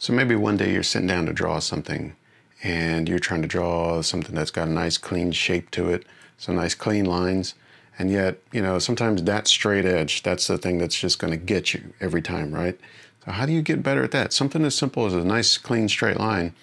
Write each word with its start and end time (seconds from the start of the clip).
So 0.00 0.14
maybe 0.14 0.34
one 0.34 0.56
day 0.56 0.72
you're 0.72 0.82
sitting 0.82 1.06
down 1.06 1.26
to 1.26 1.32
draw 1.34 1.58
something 1.58 2.16
and 2.62 3.06
you're 3.06 3.18
trying 3.18 3.42
to 3.42 3.48
draw 3.48 4.00
something 4.00 4.34
that's 4.34 4.50
got 4.50 4.66
a 4.66 4.70
nice 4.70 4.96
clean 4.96 5.30
shape 5.30 5.70
to 5.72 5.90
it, 5.90 6.06
some 6.38 6.56
nice 6.56 6.74
clean 6.74 7.04
lines. 7.04 7.54
And 7.98 8.10
yet, 8.10 8.38
you 8.50 8.62
know, 8.62 8.78
sometimes 8.78 9.22
that 9.24 9.46
straight 9.46 9.84
edge, 9.84 10.22
that's 10.22 10.46
the 10.46 10.56
thing 10.56 10.78
that's 10.78 10.98
just 10.98 11.18
going 11.18 11.32
to 11.32 11.36
get 11.36 11.74
you 11.74 11.92
every 12.00 12.22
time, 12.22 12.54
right? 12.54 12.80
So, 13.26 13.32
how 13.32 13.44
do 13.44 13.52
you 13.52 13.60
get 13.60 13.82
better 13.82 14.02
at 14.02 14.10
that? 14.12 14.32
Something 14.32 14.64
as 14.64 14.74
simple 14.74 15.04
as 15.04 15.12
a 15.12 15.22
nice, 15.22 15.58
clean, 15.58 15.86
straight 15.86 16.18
line, 16.18 16.54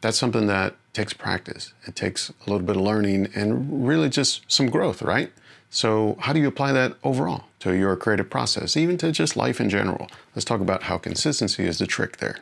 that's 0.00 0.18
something 0.18 0.48
that 0.48 0.74
takes 0.92 1.12
practice. 1.12 1.72
It 1.86 1.94
takes 1.94 2.30
a 2.30 2.50
little 2.50 2.66
bit 2.66 2.74
of 2.74 2.82
learning 2.82 3.28
and 3.36 3.86
really 3.86 4.08
just 4.08 4.42
some 4.50 4.70
growth, 4.70 5.02
right? 5.02 5.30
So, 5.70 6.16
how 6.20 6.32
do 6.32 6.40
you 6.40 6.46
apply 6.46 6.72
that 6.72 6.96
overall 7.02 7.44
to 7.60 7.72
your 7.74 7.96
creative 7.96 8.30
process, 8.30 8.76
even 8.76 8.96
to 8.98 9.10
just 9.10 9.36
life 9.36 9.60
in 9.60 9.68
general? 9.68 10.08
Let's 10.34 10.44
talk 10.44 10.60
about 10.60 10.84
how 10.84 10.98
consistency 10.98 11.66
is 11.66 11.78
the 11.78 11.86
trick 11.86 12.18
there. 12.18 12.38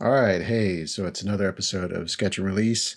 All 0.00 0.10
right, 0.10 0.42
hey, 0.42 0.84
so 0.84 1.06
it's 1.06 1.22
another 1.22 1.48
episode 1.48 1.90
of 1.90 2.10
Sketch 2.10 2.36
and 2.36 2.46
Release. 2.46 2.96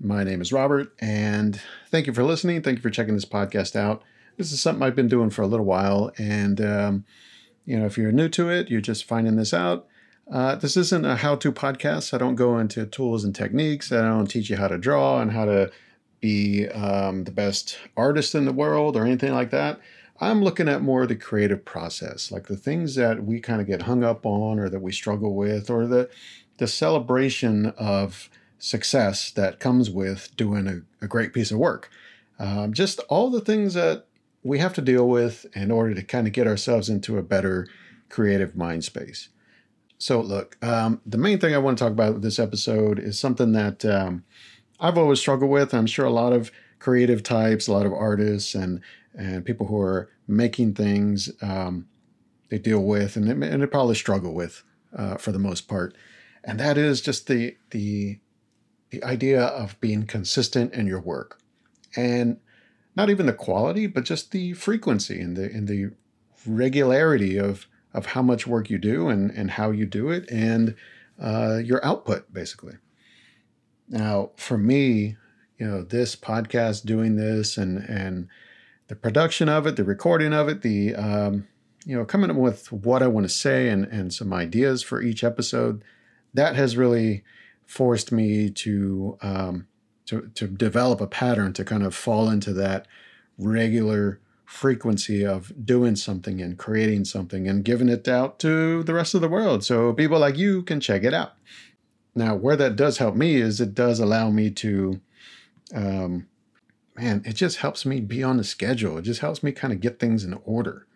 My 0.00 0.24
name 0.24 0.40
is 0.40 0.52
Robert, 0.52 0.92
and 1.00 1.60
thank 1.90 2.06
you 2.06 2.14
for 2.14 2.22
listening. 2.22 2.62
Thank 2.62 2.78
you 2.78 2.82
for 2.82 2.90
checking 2.90 3.14
this 3.14 3.26
podcast 3.26 3.76
out. 3.76 4.02
This 4.38 4.52
is 4.52 4.60
something 4.60 4.82
I've 4.82 4.96
been 4.96 5.08
doing 5.08 5.28
for 5.28 5.42
a 5.42 5.46
little 5.46 5.66
while, 5.66 6.12
and 6.16 6.60
um, 6.60 7.04
you 7.66 7.78
know, 7.78 7.84
if 7.84 7.98
you're 7.98 8.12
new 8.12 8.28
to 8.30 8.48
it, 8.48 8.70
you're 8.70 8.80
just 8.80 9.04
finding 9.04 9.36
this 9.36 9.52
out. 9.52 9.86
Uh, 10.30 10.56
this 10.56 10.76
isn't 10.76 11.04
a 11.04 11.16
how-to 11.16 11.52
podcast. 11.52 12.12
I 12.12 12.18
don't 12.18 12.34
go 12.34 12.58
into 12.58 12.84
tools 12.84 13.22
and 13.22 13.34
techniques. 13.34 13.92
I 13.92 14.02
don't 14.02 14.26
teach 14.26 14.50
you 14.50 14.56
how 14.56 14.68
to 14.68 14.78
draw 14.78 15.20
and 15.20 15.30
how 15.30 15.44
to 15.44 15.70
be 16.20 16.66
um, 16.68 17.24
the 17.24 17.30
best 17.30 17.78
artist 17.96 18.34
in 18.34 18.44
the 18.44 18.52
world 18.52 18.96
or 18.96 19.04
anything 19.04 19.32
like 19.32 19.50
that. 19.50 19.78
I'm 20.20 20.42
looking 20.42 20.68
at 20.68 20.82
more 20.82 21.06
the 21.06 21.14
creative 21.14 21.64
process, 21.64 22.32
like 22.32 22.46
the 22.46 22.56
things 22.56 22.94
that 22.94 23.24
we 23.24 23.38
kind 23.38 23.60
of 23.60 23.66
get 23.66 23.82
hung 23.82 24.02
up 24.02 24.24
on 24.24 24.58
or 24.58 24.68
that 24.68 24.80
we 24.80 24.92
struggle 24.92 25.34
with, 25.34 25.70
or 25.70 25.86
the 25.86 26.08
the 26.56 26.66
celebration 26.66 27.66
of 27.76 28.30
success 28.58 29.30
that 29.32 29.60
comes 29.60 29.90
with 29.90 30.34
doing 30.36 30.66
a, 30.66 31.04
a 31.04 31.06
great 31.06 31.34
piece 31.34 31.50
of 31.50 31.58
work. 31.58 31.90
Um, 32.38 32.72
just 32.72 32.98
all 33.10 33.30
the 33.30 33.42
things 33.42 33.74
that 33.74 34.06
we 34.42 34.58
have 34.58 34.72
to 34.74 34.80
deal 34.80 35.06
with 35.06 35.44
in 35.54 35.70
order 35.70 35.94
to 35.94 36.02
kind 36.02 36.26
of 36.26 36.32
get 36.32 36.46
ourselves 36.46 36.88
into 36.88 37.18
a 37.18 37.22
better 37.22 37.68
creative 38.08 38.56
mind 38.56 38.84
space. 38.84 39.28
So, 39.98 40.20
look, 40.20 40.62
um, 40.62 41.00
the 41.06 41.18
main 41.18 41.38
thing 41.38 41.54
I 41.54 41.58
want 41.58 41.78
to 41.78 41.84
talk 41.84 41.92
about 41.92 42.20
this 42.20 42.38
episode 42.38 42.98
is 42.98 43.18
something 43.18 43.52
that 43.52 43.84
um, 43.84 44.24
I've 44.78 44.98
always 44.98 45.20
struggled 45.20 45.50
with. 45.50 45.72
I'm 45.72 45.86
sure 45.86 46.04
a 46.04 46.10
lot 46.10 46.32
of 46.32 46.50
creative 46.78 47.22
types, 47.22 47.66
a 47.66 47.72
lot 47.72 47.86
of 47.86 47.92
artists, 47.92 48.54
and 48.54 48.80
and 49.18 49.44
people 49.44 49.66
who 49.66 49.80
are 49.80 50.10
making 50.28 50.74
things 50.74 51.30
um, 51.40 51.88
they 52.50 52.58
deal 52.58 52.84
with, 52.84 53.16
and 53.16 53.26
they, 53.26 53.48
and 53.48 53.62
they 53.62 53.66
probably 53.66 53.94
struggle 53.94 54.34
with 54.34 54.62
uh, 54.96 55.16
for 55.16 55.32
the 55.32 55.38
most 55.38 55.68
part 55.68 55.96
and 56.46 56.60
that 56.60 56.78
is 56.78 57.00
just 57.02 57.26
the 57.26 57.56
the 57.70 58.18
the 58.90 59.02
idea 59.02 59.42
of 59.42 59.78
being 59.80 60.06
consistent 60.06 60.72
in 60.72 60.86
your 60.86 61.00
work 61.00 61.40
and 61.96 62.38
not 62.94 63.10
even 63.10 63.26
the 63.26 63.32
quality 63.32 63.86
but 63.86 64.04
just 64.04 64.30
the 64.30 64.52
frequency 64.54 65.20
and 65.20 65.36
the 65.36 65.44
and 65.52 65.68
the 65.68 65.90
regularity 66.46 67.36
of 67.36 67.66
of 67.96 68.06
how 68.06 68.22
much 68.22 68.46
work 68.46 68.70
you 68.70 68.78
do 68.78 69.08
and 69.08 69.30
and 69.30 69.52
how 69.52 69.70
you 69.70 69.86
do 69.86 70.10
it 70.10 70.30
and 70.30 70.76
uh, 71.20 71.58
your 71.62 71.84
output 71.84 72.32
basically. 72.32 72.74
Now 73.88 74.30
for 74.36 74.58
me 74.58 75.16
you 75.58 75.66
know 75.66 75.82
this 75.82 76.14
podcast 76.14 76.84
doing 76.84 77.16
this 77.16 77.56
and 77.56 77.78
and 77.88 78.28
the 78.88 78.96
production 78.96 79.48
of 79.48 79.66
it 79.66 79.76
the 79.76 79.84
recording 79.84 80.32
of 80.32 80.48
it 80.48 80.62
the 80.62 80.94
um, 80.94 81.46
you 81.84 81.96
know 81.96 82.04
coming 82.04 82.30
up 82.30 82.36
with 82.36 82.70
what 82.72 83.02
i 83.02 83.06
want 83.06 83.24
to 83.24 83.32
say 83.32 83.68
and 83.68 83.84
and 83.86 84.12
some 84.12 84.32
ideas 84.32 84.82
for 84.82 85.00
each 85.00 85.24
episode 85.24 85.82
that 86.34 86.56
has 86.56 86.76
really 86.76 87.24
forced 87.64 88.12
me 88.12 88.50
to 88.50 89.16
um, 89.22 89.66
to 90.04 90.30
to 90.34 90.46
develop 90.46 91.00
a 91.00 91.06
pattern 91.06 91.52
to 91.52 91.64
kind 91.64 91.82
of 91.82 91.94
fall 91.94 92.28
into 92.28 92.52
that 92.52 92.86
regular 93.38 94.20
frequency 94.46 95.26
of 95.26 95.52
doing 95.66 95.96
something 95.96 96.40
and 96.40 96.56
creating 96.56 97.04
something 97.04 97.48
and 97.48 97.64
giving 97.64 97.88
it 97.88 98.08
out 98.08 98.38
to 98.38 98.82
the 98.84 98.94
rest 98.94 99.14
of 99.14 99.20
the 99.20 99.28
world 99.28 99.64
so 99.64 99.92
people 99.92 100.18
like 100.18 100.36
you 100.36 100.62
can 100.62 100.80
check 100.80 101.02
it 101.02 101.12
out. 101.12 101.32
Now, 102.14 102.34
where 102.34 102.56
that 102.56 102.76
does 102.76 102.98
help 102.98 103.14
me 103.14 103.34
is 103.34 103.60
it 103.60 103.74
does 103.74 104.00
allow 104.00 104.30
me 104.30 104.50
to, 104.50 105.00
um, 105.74 106.28
man, 106.96 107.22
it 107.26 107.34
just 107.34 107.58
helps 107.58 107.84
me 107.84 108.00
be 108.00 108.22
on 108.22 108.38
the 108.38 108.44
schedule. 108.44 108.96
It 108.98 109.02
just 109.02 109.20
helps 109.20 109.42
me 109.42 109.52
kind 109.52 109.72
of 109.72 109.80
get 109.80 109.98
things 109.98 110.24
in 110.24 110.40
order. 110.44 110.86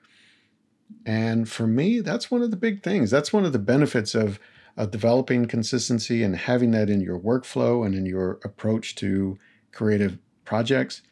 And 1.05 1.49
for 1.49 1.67
me, 1.67 2.01
that's 2.01 2.31
one 2.31 2.43
of 2.43 2.51
the 2.51 2.57
big 2.57 2.83
things. 2.83 3.11
That's 3.11 3.33
one 3.33 3.45
of 3.45 3.53
the 3.53 3.59
benefits 3.59 4.15
of 4.15 4.39
of 4.77 4.91
developing 4.91 5.47
consistency 5.47 6.23
and 6.23 6.37
having 6.37 6.71
that 6.71 6.89
in 6.89 7.01
your 7.01 7.19
workflow 7.19 7.85
and 7.85 7.95
in 7.95 8.07
your 8.07 8.39
approach 8.45 8.95
to 8.95 9.37
creative 9.73 10.17
projects, 10.45 11.03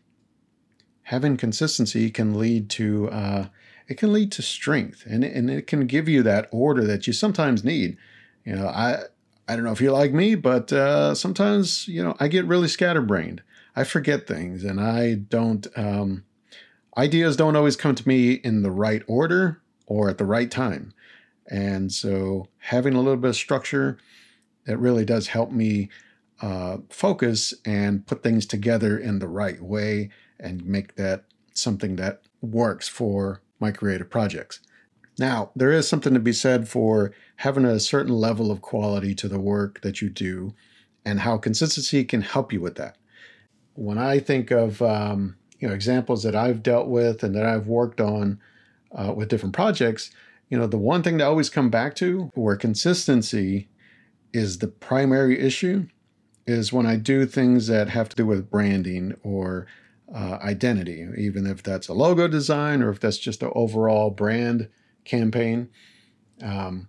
having 1.09 1.39
consistency 1.39 2.11
can 2.11 2.39
lead 2.39 2.69
to 2.69 3.09
uh, 3.09 3.47
it 3.87 3.97
can 3.97 4.13
lead 4.13 4.31
to 4.31 4.43
strength 4.43 5.05
and, 5.07 5.25
and 5.25 5.51
it 5.51 5.67
can 5.67 5.87
give 5.87 6.07
you 6.07 6.23
that 6.23 6.47
order 6.53 6.85
that 6.85 7.07
you 7.07 7.15
sometimes 7.15 7.65
need. 7.65 7.97
You 8.45 8.55
know, 8.55 8.69
I 8.69 9.05
I 9.49 9.57
don't 9.57 9.65
know 9.65 9.73
if 9.73 9.81
you're 9.81 9.93
like 9.93 10.13
me, 10.13 10.35
but 10.35 10.71
uh, 10.71 11.15
sometimes 11.15 11.89
you 11.89 12.05
know 12.05 12.15
I 12.21 12.29
get 12.29 12.45
really 12.45 12.69
scatterbrained. 12.69 13.43
I 13.75 13.85
forget 13.85 14.27
things 14.27 14.65
and 14.65 14.81
I 14.81 15.15
don't. 15.15 15.67
Um, 15.77 16.25
ideas 16.97 17.37
don't 17.37 17.57
always 17.57 17.77
come 17.77 17.95
to 17.95 18.09
me 18.09 18.33
in 18.33 18.63
the 18.63 18.71
right 18.71 19.03
order 19.07 19.63
or 19.87 20.11
at 20.11 20.19
the 20.19 20.27
right 20.27 20.51
time. 20.51 20.93
And 21.51 21.91
so 21.91 22.49
having 22.59 22.95
a 22.95 23.01
little 23.01 23.17
bit 23.17 23.31
of 23.31 23.37
structure 23.37 23.97
that 24.67 24.77
really 24.77 25.05
does 25.07 25.29
help 25.29 25.53
me 25.53 25.89
uh, 26.43 26.79
focus 26.91 27.55
and 27.65 28.07
put 28.07 28.23
things 28.23 28.45
together 28.45 28.99
in 28.99 29.21
the 29.21 29.29
right 29.29 29.63
way 29.63 30.11
and 30.41 30.65
make 30.65 30.95
that 30.97 31.25
something 31.55 31.97
that 31.97 32.23
works 32.41 32.89
for 32.89 33.43
my 33.61 33.73
creative 33.73 34.09
projects. 34.09 34.61
Now, 35.19 35.51
there 35.57 35.73
is 35.73 35.89
something 35.89 36.15
to 36.15 36.21
be 36.21 36.33
said 36.33 36.69
for 36.69 37.13
having 37.37 37.65
a 37.65 37.81
certain 37.81 38.15
level 38.15 38.51
of 38.51 38.63
quality 38.63 39.15
to 39.17 39.29
the 39.29 39.41
work 39.41 39.81
that 39.81 40.01
you 40.01 40.09
do 40.09 40.55
and 41.05 41.21
how 41.21 41.39
consistency 41.39 42.05
can 42.05 42.23
help 42.23 42.53
you 42.53 42.61
with 42.61 42.77
that. 42.77 42.97
When 43.75 43.99
I 43.99 44.21
think 44.21 44.51
of 44.51 44.81
um, 44.83 45.37
you 45.59 45.67
know 45.67 45.75
examples 45.75 46.23
that 46.23 46.37
I've 46.37 46.63
dealt 46.63 46.89
with 46.89 47.23
and 47.23 47.35
that 47.35 47.47
I've 47.47 47.67
worked 47.67 48.01
on 48.01 48.41
uh, 48.93 49.13
with 49.13 49.29
different 49.29 49.55
projects, 49.55 50.11
you 50.49 50.59
know, 50.59 50.67
the 50.67 50.79
one 50.79 51.03
thing 51.03 51.19
to 51.19 51.27
always 51.27 51.51
come 51.51 51.71
back 51.71 51.95
to 51.97 52.31
where 52.35 52.57
consistency 52.57 53.69
is 54.33 54.59
the 54.59 54.69
primary 54.69 55.39
issue 55.41 55.87
is 56.47 56.73
when 56.73 56.87
I 56.87 56.97
do 56.97 57.27
things 57.27 57.67
that 57.67 57.91
have 57.91 58.09
to 58.11 58.17
do 58.17 58.27
with 58.27 58.51
branding 58.51 59.15
or 59.23 59.67
uh, 60.15 60.39
identity, 60.41 61.07
even 61.17 61.47
if 61.47 61.63
that's 61.63 61.89
a 61.89 61.93
logo 61.93 62.29
design 62.29 62.83
or 62.83 62.91
if 62.91 63.01
that's 63.01 63.19
just 63.19 63.43
an 63.43 63.51
overall 63.55 64.11
brand 64.11 64.69
campaign. 65.05 65.69
Um, 66.43 66.89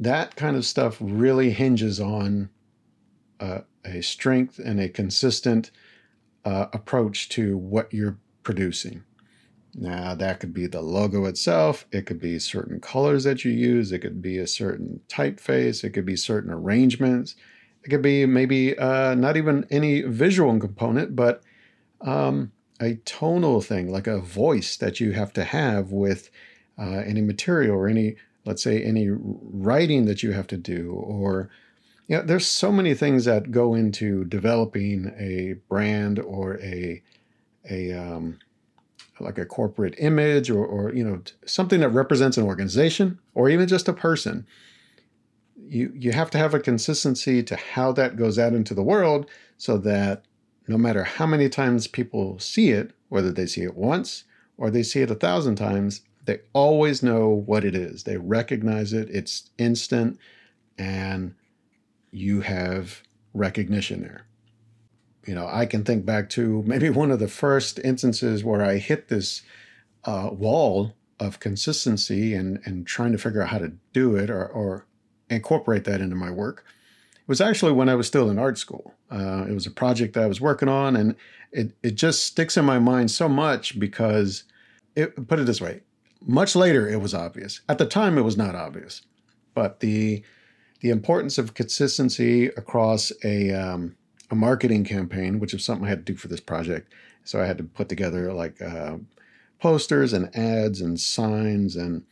that 0.00 0.36
kind 0.36 0.56
of 0.56 0.64
stuff 0.64 0.98
really 1.00 1.50
hinges 1.50 2.00
on 2.00 2.50
uh, 3.40 3.60
a 3.84 4.02
strength 4.02 4.58
and 4.58 4.80
a 4.80 4.88
consistent 4.88 5.70
uh, 6.44 6.66
approach 6.72 7.28
to 7.30 7.56
what 7.56 7.92
you're 7.92 8.18
producing. 8.42 9.02
Now, 9.74 10.14
that 10.14 10.40
could 10.40 10.54
be 10.54 10.66
the 10.66 10.80
logo 10.80 11.26
itself, 11.26 11.86
it 11.92 12.06
could 12.06 12.20
be 12.20 12.38
certain 12.38 12.80
colors 12.80 13.24
that 13.24 13.44
you 13.44 13.52
use, 13.52 13.92
it 13.92 13.98
could 13.98 14.22
be 14.22 14.38
a 14.38 14.46
certain 14.46 15.00
typeface, 15.08 15.84
it 15.84 15.90
could 15.90 16.06
be 16.06 16.16
certain 16.16 16.50
arrangements, 16.50 17.36
it 17.82 17.90
could 17.90 18.00
be 18.00 18.24
maybe 18.24 18.78
uh, 18.78 19.14
not 19.14 19.36
even 19.36 19.66
any 19.70 20.00
visual 20.00 20.58
component, 20.58 21.14
but 21.14 21.42
um, 22.00 22.52
a 22.80 22.94
tonal 23.04 23.60
thing, 23.60 23.90
like 23.90 24.06
a 24.06 24.20
voice 24.20 24.76
that 24.76 25.00
you 25.00 25.12
have 25.12 25.32
to 25.34 25.44
have 25.44 25.90
with 25.90 26.30
uh, 26.78 27.02
any 27.06 27.20
material 27.20 27.76
or 27.76 27.88
any, 27.88 28.16
let's 28.44 28.62
say, 28.62 28.82
any 28.82 29.08
writing 29.10 30.04
that 30.06 30.22
you 30.22 30.32
have 30.32 30.46
to 30.48 30.56
do, 30.56 30.92
or 30.92 31.50
you 32.06 32.16
know, 32.16 32.22
there's 32.22 32.46
so 32.46 32.70
many 32.70 32.94
things 32.94 33.24
that 33.24 33.50
go 33.50 33.74
into 33.74 34.24
developing 34.24 35.12
a 35.18 35.54
brand 35.68 36.18
or 36.18 36.58
a 36.60 37.02
a 37.68 37.92
um, 37.92 38.38
like 39.18 39.38
a 39.38 39.46
corporate 39.46 39.94
image 39.98 40.50
or, 40.50 40.64
or 40.64 40.92
you 40.94 41.02
know 41.02 41.20
something 41.46 41.80
that 41.80 41.88
represents 41.88 42.36
an 42.36 42.44
organization 42.44 43.18
or 43.34 43.48
even 43.48 43.66
just 43.66 43.88
a 43.88 43.92
person. 43.92 44.46
You 45.56 45.92
you 45.94 46.12
have 46.12 46.30
to 46.30 46.38
have 46.38 46.54
a 46.54 46.60
consistency 46.60 47.42
to 47.42 47.56
how 47.56 47.92
that 47.92 48.16
goes 48.16 48.38
out 48.38 48.52
into 48.52 48.74
the 48.74 48.82
world 48.82 49.28
so 49.56 49.78
that 49.78 50.25
no 50.68 50.76
matter 50.76 51.04
how 51.04 51.26
many 51.26 51.48
times 51.48 51.86
people 51.86 52.38
see 52.38 52.70
it 52.70 52.92
whether 53.08 53.30
they 53.30 53.46
see 53.46 53.62
it 53.62 53.76
once 53.76 54.24
or 54.56 54.70
they 54.70 54.82
see 54.82 55.02
it 55.02 55.10
a 55.10 55.14
thousand 55.14 55.56
times 55.56 56.00
they 56.26 56.40
always 56.52 57.02
know 57.02 57.28
what 57.28 57.64
it 57.64 57.74
is. 57.74 58.02
They 58.02 58.18
recognize 58.18 58.92
it. 58.92 59.08
It's 59.10 59.50
instant 59.58 60.18
and 60.76 61.34
you 62.10 62.42
have 62.42 63.02
recognition 63.32 64.02
there. 64.02 64.26
You 65.24 65.34
know, 65.34 65.48
I 65.50 65.66
can 65.66 65.84
think 65.84 66.04
back 66.04 66.28
to 66.30 66.62
maybe 66.66 66.90
one 66.90 67.10
of 67.10 67.18
the 67.18 67.28
first 67.28 67.78
instances 67.82 68.44
where 68.44 68.62
I 68.62 68.78
hit 68.78 69.08
this 69.08 69.42
uh, 70.04 70.30
wall 70.32 70.94
of 71.18 71.40
consistency 71.40 72.34
and, 72.34 72.60
and 72.64 72.86
trying 72.86 73.12
to 73.12 73.18
figure 73.18 73.42
out 73.42 73.48
how 73.48 73.58
to 73.58 73.72
do 73.92 74.16
it 74.16 74.28
or, 74.28 74.46
or 74.46 74.84
incorporate 75.30 75.84
that 75.84 76.00
into 76.00 76.14
my 76.14 76.30
work 76.30 76.64
was 77.26 77.40
actually 77.40 77.72
when 77.72 77.88
I 77.88 77.94
was 77.94 78.06
still 78.06 78.30
in 78.30 78.38
art 78.38 78.58
school. 78.58 78.94
Uh, 79.10 79.46
it 79.48 79.52
was 79.52 79.66
a 79.66 79.70
project 79.70 80.14
that 80.14 80.22
I 80.22 80.26
was 80.26 80.40
working 80.40 80.68
on, 80.68 80.96
and 80.96 81.16
it, 81.52 81.72
it 81.82 81.94
just 81.94 82.24
sticks 82.24 82.56
in 82.56 82.64
my 82.64 82.78
mind 82.78 83.10
so 83.10 83.28
much 83.28 83.78
because, 83.78 84.44
it, 84.94 85.28
put 85.28 85.40
it 85.40 85.46
this 85.46 85.60
way, 85.60 85.80
much 86.20 86.56
later 86.56 86.88
it 86.88 87.00
was 87.00 87.14
obvious. 87.14 87.60
At 87.68 87.78
the 87.78 87.86
time, 87.86 88.18
it 88.18 88.22
was 88.22 88.36
not 88.36 88.54
obvious, 88.54 89.02
but 89.54 89.80
the 89.80 90.22
the 90.80 90.90
importance 90.90 91.38
of 91.38 91.54
consistency 91.54 92.46
across 92.48 93.10
a 93.24 93.50
um, 93.52 93.96
a 94.30 94.34
marketing 94.34 94.84
campaign, 94.84 95.38
which 95.38 95.54
is 95.54 95.64
something 95.64 95.86
I 95.86 95.90
had 95.90 96.04
to 96.04 96.12
do 96.12 96.18
for 96.18 96.28
this 96.28 96.40
project. 96.40 96.92
So 97.24 97.40
I 97.40 97.46
had 97.46 97.58
to 97.58 97.64
put 97.64 97.88
together 97.88 98.32
like 98.32 98.60
uh, 98.60 98.96
posters 99.60 100.12
and 100.12 100.34
ads 100.36 100.80
and 100.80 100.98
signs 101.00 101.76
and 101.76 102.04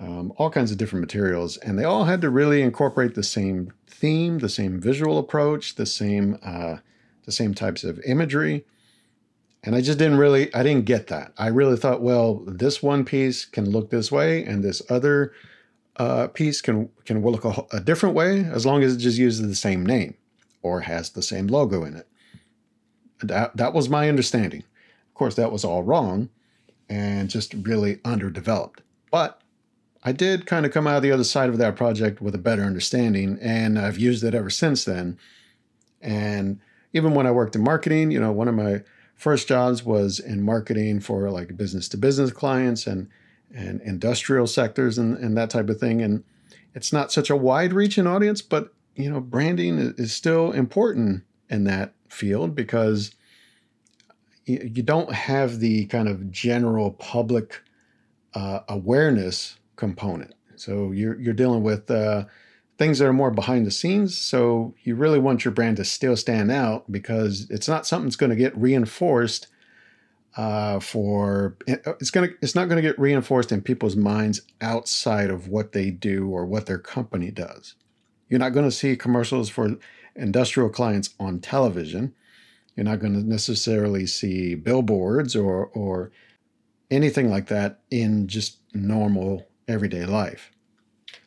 um, 0.00 0.32
all 0.36 0.50
kinds 0.50 0.70
of 0.70 0.78
different 0.78 1.00
materials, 1.00 1.56
and 1.58 1.78
they 1.78 1.84
all 1.84 2.04
had 2.04 2.20
to 2.20 2.30
really 2.30 2.62
incorporate 2.62 3.14
the 3.14 3.22
same 3.22 3.72
theme, 3.86 4.38
the 4.38 4.48
same 4.48 4.80
visual 4.80 5.18
approach, 5.18 5.74
the 5.74 5.86
same 5.86 6.38
uh, 6.42 6.76
the 7.24 7.32
same 7.32 7.52
types 7.52 7.84
of 7.84 8.00
imagery. 8.06 8.64
And 9.64 9.74
I 9.74 9.80
just 9.80 9.98
didn't 9.98 10.18
really, 10.18 10.54
I 10.54 10.62
didn't 10.62 10.84
get 10.84 11.08
that. 11.08 11.32
I 11.36 11.48
really 11.48 11.76
thought, 11.76 12.00
well, 12.00 12.36
this 12.46 12.82
one 12.82 13.04
piece 13.04 13.44
can 13.44 13.68
look 13.70 13.90
this 13.90 14.10
way, 14.12 14.44
and 14.44 14.62
this 14.62 14.80
other 14.88 15.32
uh, 15.96 16.28
piece 16.28 16.60
can 16.60 16.88
can 17.04 17.22
look 17.22 17.44
a, 17.44 17.76
a 17.76 17.80
different 17.80 18.14
way, 18.14 18.44
as 18.44 18.64
long 18.64 18.82
as 18.82 18.94
it 18.94 18.98
just 18.98 19.18
uses 19.18 19.46
the 19.46 19.54
same 19.54 19.84
name 19.84 20.14
or 20.62 20.82
has 20.82 21.10
the 21.10 21.22
same 21.22 21.48
logo 21.48 21.84
in 21.84 21.96
it. 21.96 22.08
That 23.20 23.56
that 23.56 23.74
was 23.74 23.88
my 23.88 24.08
understanding. 24.08 24.62
Of 25.08 25.14
course, 25.14 25.34
that 25.34 25.50
was 25.50 25.64
all 25.64 25.82
wrong, 25.82 26.30
and 26.88 27.28
just 27.28 27.52
really 27.52 27.98
underdeveloped. 28.04 28.82
But 29.10 29.42
I 30.08 30.12
did 30.12 30.46
kind 30.46 30.64
of 30.64 30.72
come 30.72 30.86
out 30.86 30.96
of 30.96 31.02
the 31.02 31.12
other 31.12 31.22
side 31.22 31.50
of 31.50 31.58
that 31.58 31.76
project 31.76 32.22
with 32.22 32.34
a 32.34 32.38
better 32.38 32.62
understanding, 32.62 33.38
and 33.42 33.78
I've 33.78 33.98
used 33.98 34.24
it 34.24 34.34
ever 34.34 34.48
since 34.48 34.86
then. 34.86 35.18
And 36.00 36.60
even 36.94 37.12
when 37.12 37.26
I 37.26 37.30
worked 37.30 37.54
in 37.54 37.62
marketing, 37.62 38.10
you 38.10 38.18
know, 38.18 38.32
one 38.32 38.48
of 38.48 38.54
my 38.54 38.80
first 39.16 39.48
jobs 39.48 39.84
was 39.84 40.18
in 40.18 40.40
marketing 40.40 41.00
for 41.00 41.30
like 41.30 41.58
business 41.58 41.90
to 41.90 41.98
business 41.98 42.32
clients 42.32 42.86
and 42.86 43.10
and 43.54 43.82
industrial 43.82 44.46
sectors 44.46 44.96
and, 44.96 45.18
and 45.18 45.36
that 45.36 45.50
type 45.50 45.68
of 45.68 45.78
thing. 45.78 46.00
And 46.00 46.24
it's 46.74 46.90
not 46.90 47.12
such 47.12 47.28
a 47.28 47.36
wide 47.36 47.74
reaching 47.74 48.06
audience, 48.06 48.40
but 48.40 48.72
you 48.94 49.10
know, 49.10 49.20
branding 49.20 49.78
is 49.98 50.14
still 50.14 50.52
important 50.52 51.22
in 51.50 51.64
that 51.64 51.92
field 52.08 52.54
because 52.54 53.14
you 54.46 54.82
don't 54.82 55.12
have 55.12 55.60
the 55.60 55.84
kind 55.86 56.08
of 56.08 56.30
general 56.30 56.92
public 56.92 57.60
uh, 58.32 58.60
awareness 58.70 59.57
component. 59.78 60.34
So 60.56 60.90
you're 60.90 61.18
you're 61.18 61.32
dealing 61.32 61.62
with 61.62 61.90
uh, 61.90 62.24
things 62.76 62.98
that 62.98 63.06
are 63.06 63.12
more 63.14 63.30
behind 63.30 63.64
the 63.64 63.70
scenes. 63.70 64.18
So 64.18 64.74
you 64.82 64.94
really 64.94 65.18
want 65.18 65.44
your 65.44 65.52
brand 65.52 65.78
to 65.78 65.84
still 65.84 66.16
stand 66.16 66.50
out 66.50 66.90
because 66.92 67.48
it's 67.48 67.68
not 67.68 67.86
something 67.86 68.08
that's 68.08 68.16
going 68.16 68.30
to 68.30 68.36
get 68.36 68.56
reinforced 68.58 69.46
uh, 70.36 70.78
for 70.78 71.56
it's 71.66 72.10
going 72.10 72.28
to 72.28 72.36
it's 72.42 72.54
not 72.54 72.68
going 72.68 72.76
to 72.76 72.88
get 72.88 72.98
reinforced 72.98 73.50
in 73.50 73.62
people's 73.62 73.96
minds 73.96 74.42
outside 74.60 75.30
of 75.30 75.48
what 75.48 75.72
they 75.72 75.90
do 75.90 76.28
or 76.28 76.44
what 76.44 76.66
their 76.66 76.78
company 76.78 77.30
does. 77.30 77.74
You're 78.28 78.40
not 78.40 78.52
going 78.52 78.66
to 78.66 78.76
see 78.76 78.96
commercials 78.96 79.48
for 79.48 79.76
industrial 80.14 80.68
clients 80.68 81.14
on 81.18 81.40
television. 81.40 82.14
You're 82.76 82.84
not 82.84 83.00
going 83.00 83.14
to 83.14 83.26
necessarily 83.26 84.06
see 84.06 84.54
billboards 84.54 85.34
or 85.34 85.66
or 85.68 86.12
anything 86.90 87.30
like 87.30 87.46
that 87.46 87.80
in 87.90 88.28
just 88.28 88.58
normal 88.72 89.47
everyday 89.68 90.06
life. 90.06 90.50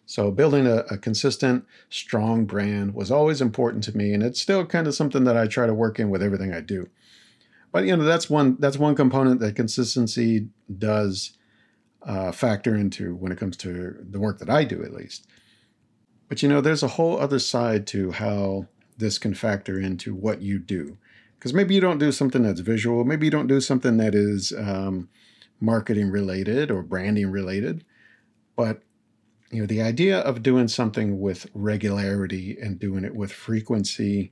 So, 0.06 0.30
building 0.30 0.68
a, 0.68 0.80
a, 0.90 0.98
consistent, 0.98 1.64
strong 1.90 2.44
brand 2.44 2.94
was 2.94 3.12
always 3.12 3.40
important 3.40 3.82
to 3.86 3.96
me, 3.96 4.14
and 4.14 4.22
it's 4.22 4.42
still 4.42 4.66
kind 4.66 4.86
of 4.86 4.94
something 4.94 5.24
that 5.24 5.38
I 5.38 5.48
try 5.48 5.68
to 5.68 5.74
work 5.74 6.00
in 6.00 6.10
with 6.10 6.22
everything 6.22 6.54
I 6.54 6.60
do. 6.60 6.90
But 7.72 7.86
you 7.86 7.96
know, 7.96 8.04
that's 8.04 8.30
one 8.30 8.58
that's 8.60 8.78
one 8.78 8.96
component 8.96 9.40
that 9.40 9.56
consistency 9.56 10.50
does 10.78 11.38
uh, 12.06 12.34
factor 12.34 12.76
into 12.76 13.16
when 13.16 13.32
it 13.32 13.38
comes 13.38 13.56
to 13.58 13.96
the 14.02 14.20
work 14.20 14.40
that 14.40 14.50
I 14.50 14.66
do, 14.66 14.84
at 14.84 14.94
least. 14.94 15.28
But 16.28 16.44
you 16.44 16.50
know, 16.50 16.60
there's 16.60 16.84
a 16.84 16.90
whole 16.90 17.18
other 17.18 17.40
side 17.40 17.88
to 17.88 18.12
how 18.12 18.68
this 18.98 19.18
can 19.18 19.34
factor 19.34 19.80
into 19.80 20.14
what 20.14 20.42
you 20.42 20.60
do, 20.60 20.98
because 21.40 21.54
maybe 21.54 21.74
you 21.74 21.80
don't 21.80 22.00
do 22.00 22.12
something 22.12 22.44
that's 22.44 22.60
visual, 22.60 23.06
maybe 23.06 23.28
you 23.28 23.32
don't 23.32 23.48
do 23.48 23.62
something 23.62 23.96
that 23.96 24.14
is 24.14 24.52
um, 24.58 25.08
marketing 25.62 26.10
related 26.10 26.70
or 26.70 26.84
branding 26.84 27.32
related 27.32 27.86
but 28.56 28.82
you 29.52 29.60
know, 29.60 29.66
the 29.66 29.82
idea 29.82 30.20
of 30.20 30.42
doing 30.42 30.68
something 30.68 31.20
with 31.20 31.48
regularity 31.54 32.58
and 32.62 32.80
doing 32.80 33.04
it 33.04 33.14
with 33.14 33.32
frequency, 33.34 34.32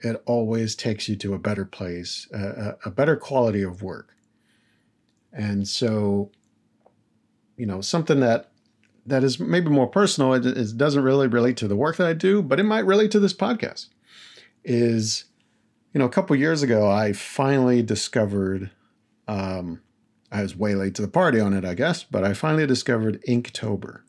it 0.00 0.22
always 0.26 0.76
takes 0.76 1.08
you 1.08 1.16
to 1.16 1.32
a 1.32 1.38
better 1.38 1.64
place, 1.64 2.28
a, 2.32 2.76
a 2.84 2.90
better 2.90 3.16
quality 3.16 3.62
of 3.62 3.82
work. 3.82 4.14
And 5.32 5.66
so, 5.66 6.30
you 7.56 7.66
know, 7.66 7.80
something 7.80 8.20
that 8.20 8.50
that 9.06 9.24
is 9.24 9.40
maybe 9.40 9.70
more 9.70 9.86
personal, 9.86 10.34
it, 10.34 10.44
it 10.44 10.76
doesn't 10.76 11.02
really 11.02 11.28
relate 11.28 11.56
to 11.56 11.66
the 11.68 11.76
work 11.76 11.96
that 11.96 12.06
I 12.06 12.12
do, 12.12 12.42
but 12.42 12.60
it 12.60 12.64
might 12.64 12.84
relate 12.84 13.10
to 13.12 13.20
this 13.20 13.32
podcast. 13.32 13.88
Is 14.64 15.24
you 15.94 15.98
know, 15.98 16.04
a 16.04 16.10
couple 16.10 16.36
years 16.36 16.62
ago, 16.62 16.88
I 16.88 17.14
finally 17.14 17.82
discovered 17.82 18.70
um, 19.26 19.80
I 20.30 20.42
was 20.42 20.56
way 20.56 20.74
late 20.74 20.94
to 20.96 21.02
the 21.02 21.08
party 21.08 21.40
on 21.40 21.54
it, 21.54 21.64
I 21.64 21.74
guess, 21.74 22.04
but 22.04 22.24
I 22.24 22.34
finally 22.34 22.66
discovered 22.66 23.22
Inktober. 23.26 24.00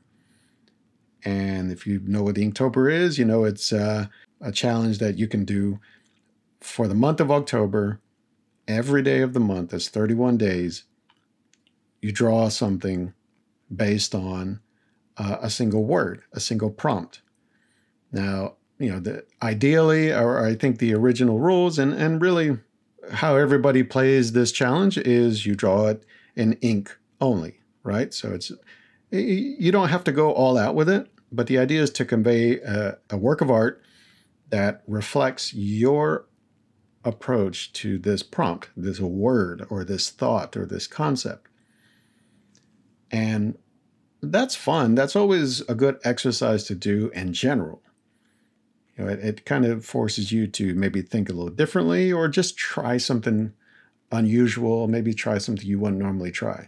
And 1.24 1.72
if 1.72 1.86
you 1.88 2.02
know 2.04 2.24
what 2.24 2.36
Inktober 2.36 2.92
is, 2.92 3.18
you 3.18 3.26
know 3.26 3.44
it's 3.44 3.72
uh, 3.72 4.08
a 4.42 4.52
challenge 4.52 5.00
that 5.00 5.18
you 5.18 5.28
can 5.28 5.46
do 5.46 5.80
for 6.62 6.88
the 6.88 6.96
month 6.96 7.20
of 7.20 7.32
October. 7.32 8.00
Every 8.68 9.02
day 9.02 9.22
of 9.22 9.34
the 9.34 9.40
month, 9.40 9.72
that's 9.72 9.90
31 9.90 10.38
days, 10.38 10.84
you 12.02 12.12
draw 12.12 12.50
something 12.50 13.14
based 13.74 14.14
on 14.14 14.60
uh, 15.18 15.38
a 15.42 15.50
single 15.50 15.84
word, 15.84 16.22
a 16.34 16.40
single 16.40 16.70
prompt. 16.70 17.22
Now, 18.12 18.56
you 18.78 18.92
know, 18.92 19.00
the, 19.00 19.26
ideally, 19.42 20.12
or 20.12 20.46
I 20.46 20.56
think 20.56 20.80
the 20.80 20.94
original 20.94 21.40
rules, 21.40 21.80
and, 21.80 21.94
and 21.94 22.22
really 22.22 22.60
how 23.12 23.36
everybody 23.36 23.84
plays 23.84 24.32
this 24.32 24.52
challenge 24.52 24.98
is 24.98 25.46
you 25.46 25.56
draw 25.56 25.88
it 25.88 26.06
in 26.36 26.54
ink 26.62 26.98
only, 27.22 27.60
right? 27.84 28.14
So 28.14 28.34
it's 28.34 28.52
you 29.12 29.72
don't 29.72 29.90
have 29.90 30.04
to 30.04 30.12
go 30.12 30.32
all 30.32 30.58
out 30.58 30.76
with 30.76 30.88
it, 30.88 31.08
but 31.32 31.48
the 31.48 31.58
idea 31.58 31.82
is 31.82 31.90
to 31.92 32.06
convey 32.06 32.60
a, 32.60 32.98
a 33.10 33.18
work 33.18 33.42
of 33.42 33.50
art 33.50 33.82
that 34.50 34.84
reflects 34.88 35.54
your 35.54 36.26
approach 37.04 37.72
to 37.74 37.98
this 37.98 38.24
prompt, 38.24 38.70
this 38.76 39.00
word 39.00 39.66
or 39.70 39.84
this 39.84 40.10
thought 40.10 40.56
or 40.56 40.66
this 40.66 40.86
concept. 40.88 41.48
And 43.12 43.58
that's 44.22 44.56
fun. 44.56 44.96
That's 44.96 45.16
always 45.16 45.62
a 45.62 45.76
good 45.76 45.98
exercise 46.04 46.66
to 46.66 46.76
do 46.76 47.10
in 47.14 47.34
general. 47.34 47.82
You 49.00 49.06
know, 49.06 49.12
it, 49.12 49.20
it 49.20 49.46
kind 49.46 49.66
of 49.66 49.86
forces 49.86 50.34
you 50.34 50.46
to 50.48 50.76
maybe 50.76 51.02
think 51.02 51.30
a 51.30 51.34
little 51.34 51.50
differently 51.50 52.12
or 52.12 52.28
just 52.28 52.58
try 52.58 52.98
something 52.98 53.54
unusual, 54.12 54.90
maybe 54.90 55.14
try 55.14 55.38
something 55.38 55.66
you 55.66 55.80
wouldn't 55.80 56.02
normally 56.02 56.32
try. 56.32 56.68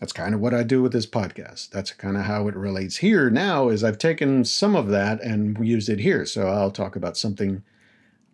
That's 0.00 0.12
kind 0.12 0.34
of 0.34 0.40
what 0.40 0.52
I 0.52 0.64
do 0.64 0.82
with 0.82 0.92
this 0.92 1.06
podcast. 1.06 1.70
That's 1.70 1.92
kind 1.92 2.16
of 2.16 2.24
how 2.24 2.48
it 2.48 2.56
relates 2.56 2.96
here 2.96 3.30
now 3.30 3.68
is 3.68 3.84
I've 3.84 3.98
taken 3.98 4.44
some 4.44 4.74
of 4.74 4.88
that 4.88 5.22
and 5.22 5.56
used 5.64 5.88
it 5.88 6.00
here. 6.00 6.26
So 6.26 6.48
I'll 6.48 6.72
talk 6.72 6.96
about 6.96 7.16
something 7.16 7.62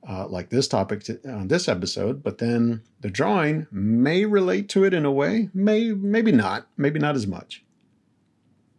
uh, 0.09 0.27
like 0.27 0.49
this 0.49 0.67
topic 0.67 1.03
to, 1.05 1.21
on 1.31 1.49
this 1.49 1.69
episode, 1.69 2.23
but 2.23 2.39
then 2.39 2.81
the 3.01 3.11
drawing 3.11 3.67
may 3.71 4.25
relate 4.25 4.71
to 4.71 4.85
it 4.85 4.95
in 4.95 5.05
a 5.05 5.13
way, 5.13 5.51
may 5.53 5.93
maybe 5.93 6.33
not, 6.33 6.69
maybe 6.79 6.99
not 6.99 7.17
as 7.17 7.27
much. 7.27 7.63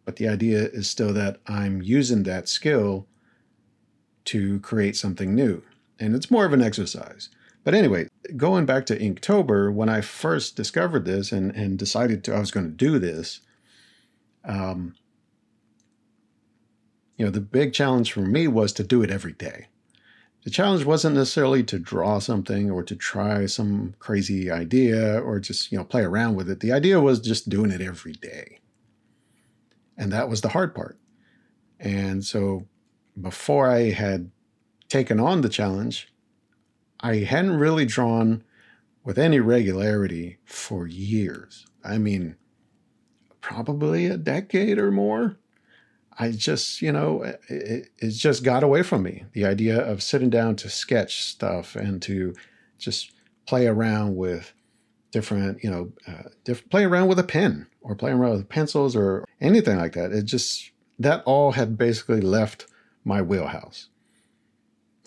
But 0.04 0.16
the 0.16 0.28
idea 0.28 0.64
is 0.64 0.90
still 0.90 1.14
that 1.14 1.38
I'm 1.46 1.84
using 1.84 2.24
that 2.24 2.50
skill 2.50 3.06
to 4.26 4.60
create 4.60 4.96
something 4.96 5.34
new. 5.36 5.64
And 6.00 6.16
it's 6.16 6.32
more 6.32 6.46
of 6.46 6.54
an 6.54 6.62
exercise. 6.62 7.30
But 7.64 7.76
anyway, 7.76 8.08
going 8.36 8.66
back 8.66 8.86
to 8.88 8.98
Inktober, 8.98 9.72
when 9.72 9.90
I 9.90 10.02
first 10.02 10.56
discovered 10.56 11.06
this 11.06 11.32
and, 11.32 11.56
and 11.56 11.78
decided 11.78 12.24
to, 12.24 12.36
I 12.36 12.40
was 12.40 12.52
going 12.52 12.66
to 12.66 12.72
do 12.72 12.98
this, 12.98 13.42
um, 14.44 14.96
you 17.18 17.26
know, 17.26 17.32
the 17.32 17.42
big 17.42 17.72
challenge 17.72 18.12
for 18.12 18.22
me 18.22 18.48
was 18.48 18.74
to 18.74 18.84
do 18.84 19.04
it 19.04 19.12
every 19.12 19.34
day. 19.34 19.68
The 20.44 20.50
challenge 20.50 20.86
wasn't 20.86 21.18
necessarily 21.18 21.64
to 21.66 21.78
draw 21.78 22.18
something 22.18 22.72
or 22.72 22.82
to 22.82 22.96
try 22.96 23.46
some 23.46 23.94
crazy 24.00 24.50
idea 24.50 25.22
or 25.22 25.40
just, 25.40 25.72
you 25.72 25.78
know, 25.78 25.84
play 25.84 26.02
around 26.02 26.36
with 26.36 26.50
it. 26.50 26.62
The 26.62 26.72
idea 26.72 27.00
was 27.00 27.20
just 27.20 27.48
doing 27.48 27.70
it 27.70 27.80
every 27.80 28.14
day. 28.14 28.60
And 29.98 30.12
that 30.12 30.30
was 30.30 30.42
the 30.42 30.50
hard 30.50 30.74
part. 30.74 30.98
And 31.80 32.26
so 32.26 32.66
before 33.22 33.70
I 33.70 33.92
had 33.92 34.32
taken 34.90 35.20
on 35.20 35.42
the 35.42 35.50
challenge, 35.50 36.12
I 37.00 37.18
hadn't 37.18 37.58
really 37.58 37.86
drawn 37.86 38.44
with 39.04 39.18
any 39.18 39.40
regularity 39.40 40.38
for 40.46 40.88
years. 40.88 41.66
I 41.84 41.98
mean, 41.98 42.36
probably 43.42 44.06
a 44.06 44.18
decade 44.18 44.78
or 44.78 44.92
more. 44.92 45.38
I 46.20 46.32
just, 46.32 46.82
you 46.82 46.92
know, 46.92 47.24
it, 47.48 47.90
it 47.98 48.10
just 48.12 48.44
got 48.44 48.64
away 48.64 48.84
from 48.84 49.04
me. 49.04 49.26
The 49.34 49.46
idea 49.46 49.82
of 49.82 50.04
sitting 50.04 50.30
down 50.30 50.56
to 50.58 50.70
sketch 50.70 51.24
stuff 51.24 51.76
and 51.76 52.02
to 52.04 52.36
just 52.78 53.12
play 53.48 53.66
around 53.66 54.16
with 54.16 54.54
different, 55.12 55.64
you 55.64 55.72
know, 55.72 55.92
uh, 56.08 56.30
diff- 56.44 56.70
play 56.70 56.84
around 56.84 57.08
with 57.08 57.18
a 57.18 57.24
pen 57.24 57.68
or 57.82 57.96
playing 57.96 58.18
around 58.18 58.34
with 58.34 58.50
pencils 58.50 58.96
or 58.96 59.26
anything 59.40 59.78
like 59.78 59.94
that. 59.94 60.12
It 60.12 60.26
just, 60.26 60.72
that 61.00 61.24
all 61.26 61.54
had 61.54 61.78
basically 61.78 62.22
left 62.22 62.68
my 63.04 63.22
wheelhouse. 63.22 63.88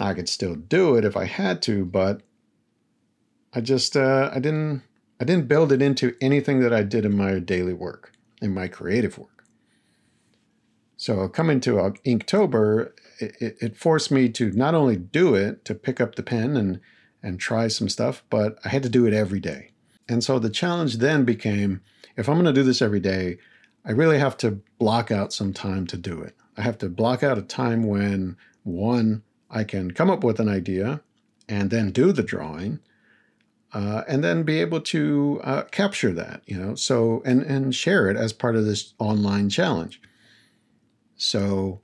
I 0.00 0.14
could 0.14 0.28
still 0.28 0.54
do 0.54 0.96
it 0.96 1.04
if 1.04 1.16
I 1.16 1.24
had 1.24 1.62
to, 1.62 1.84
but 1.84 2.22
I 3.52 3.60
just, 3.60 3.96
uh, 3.96 4.30
I 4.32 4.40
didn't, 4.40 4.82
I 5.20 5.24
didn't 5.24 5.48
build 5.48 5.70
it 5.70 5.80
into 5.80 6.16
anything 6.20 6.60
that 6.60 6.72
I 6.72 6.82
did 6.82 7.04
in 7.04 7.16
my 7.16 7.38
daily 7.38 7.72
work, 7.72 8.12
in 8.42 8.52
my 8.52 8.66
creative 8.66 9.16
work. 9.16 9.44
So 10.96 11.28
coming 11.28 11.60
to 11.60 11.72
Inktober, 12.04 12.92
it, 13.20 13.56
it 13.60 13.76
forced 13.76 14.10
me 14.10 14.28
to 14.30 14.50
not 14.52 14.74
only 14.74 14.96
do 14.96 15.34
it, 15.34 15.64
to 15.66 15.74
pick 15.74 16.00
up 16.00 16.14
the 16.14 16.22
pen 16.22 16.56
and, 16.56 16.80
and 17.22 17.38
try 17.38 17.68
some 17.68 17.88
stuff, 17.88 18.24
but 18.30 18.58
I 18.64 18.70
had 18.70 18.82
to 18.82 18.88
do 18.88 19.06
it 19.06 19.14
every 19.14 19.40
day. 19.40 19.70
And 20.08 20.24
so 20.24 20.38
the 20.38 20.50
challenge 20.50 20.96
then 20.96 21.24
became 21.24 21.80
if 22.16 22.28
I'm 22.28 22.36
going 22.36 22.46
to 22.46 22.52
do 22.52 22.62
this 22.62 22.82
every 22.82 23.00
day, 23.00 23.38
I 23.84 23.90
really 23.92 24.18
have 24.18 24.36
to 24.38 24.62
block 24.78 25.10
out 25.10 25.32
some 25.32 25.52
time 25.52 25.86
to 25.88 25.96
do 25.96 26.20
it. 26.20 26.36
I 26.56 26.62
have 26.62 26.78
to 26.78 26.88
block 26.88 27.22
out 27.22 27.38
a 27.38 27.42
time 27.42 27.84
when, 27.84 28.36
one, 28.62 29.22
I 29.50 29.64
can 29.64 29.90
come 29.92 30.10
up 30.10 30.24
with 30.24 30.40
an 30.40 30.48
idea 30.48 31.00
and 31.48 31.70
then 31.70 31.90
do 31.90 32.12
the 32.12 32.22
drawing. 32.22 32.80
Uh, 33.72 34.04
and 34.06 34.22
then 34.22 34.44
be 34.44 34.60
able 34.60 34.80
to 34.80 35.40
uh, 35.42 35.62
capture 35.64 36.12
that, 36.12 36.42
you 36.46 36.56
know, 36.56 36.76
so 36.76 37.20
and 37.26 37.42
and 37.42 37.74
share 37.74 38.08
it 38.08 38.16
as 38.16 38.32
part 38.32 38.54
of 38.54 38.64
this 38.64 38.94
online 39.00 39.50
challenge. 39.50 40.00
So, 41.16 41.80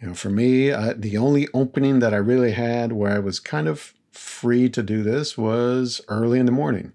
you 0.00 0.06
know, 0.06 0.14
for 0.14 0.30
me, 0.30 0.70
the 0.70 1.16
only 1.18 1.48
opening 1.52 1.98
that 1.98 2.14
I 2.14 2.18
really 2.18 2.52
had 2.52 2.92
where 2.92 3.10
I 3.10 3.18
was 3.18 3.40
kind 3.40 3.66
of 3.66 3.94
free 4.12 4.68
to 4.70 4.80
do 4.80 5.02
this 5.02 5.36
was 5.36 6.00
early 6.06 6.38
in 6.38 6.46
the 6.46 6.52
morning 6.52 6.92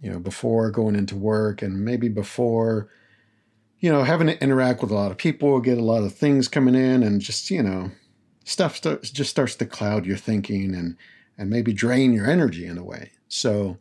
you 0.00 0.10
know, 0.10 0.18
before 0.18 0.70
going 0.70 0.94
into 0.94 1.16
work 1.16 1.62
and 1.62 1.84
maybe 1.84 2.08
before, 2.08 2.88
you 3.80 3.92
know, 3.92 4.02
having 4.02 4.26
to 4.26 4.42
interact 4.42 4.82
with 4.82 4.90
a 4.90 4.94
lot 4.94 5.10
of 5.10 5.18
people, 5.18 5.60
get 5.60 5.78
a 5.78 5.84
lot 5.84 6.02
of 6.02 6.14
things 6.14 6.48
coming 6.48 6.74
in, 6.74 7.02
and 7.02 7.20
just, 7.20 7.50
you 7.50 7.62
know, 7.62 7.90
stuff 8.44 8.76
starts, 8.76 9.10
just 9.10 9.30
starts 9.30 9.54
to 9.56 9.66
cloud 9.66 10.06
your 10.06 10.16
thinking 10.16 10.74
and, 10.74 10.96
and 11.36 11.50
maybe 11.50 11.72
drain 11.72 12.12
your 12.12 12.28
energy 12.28 12.66
in 12.66 12.78
a 12.78 12.84
way. 12.84 13.12
So 13.28 13.78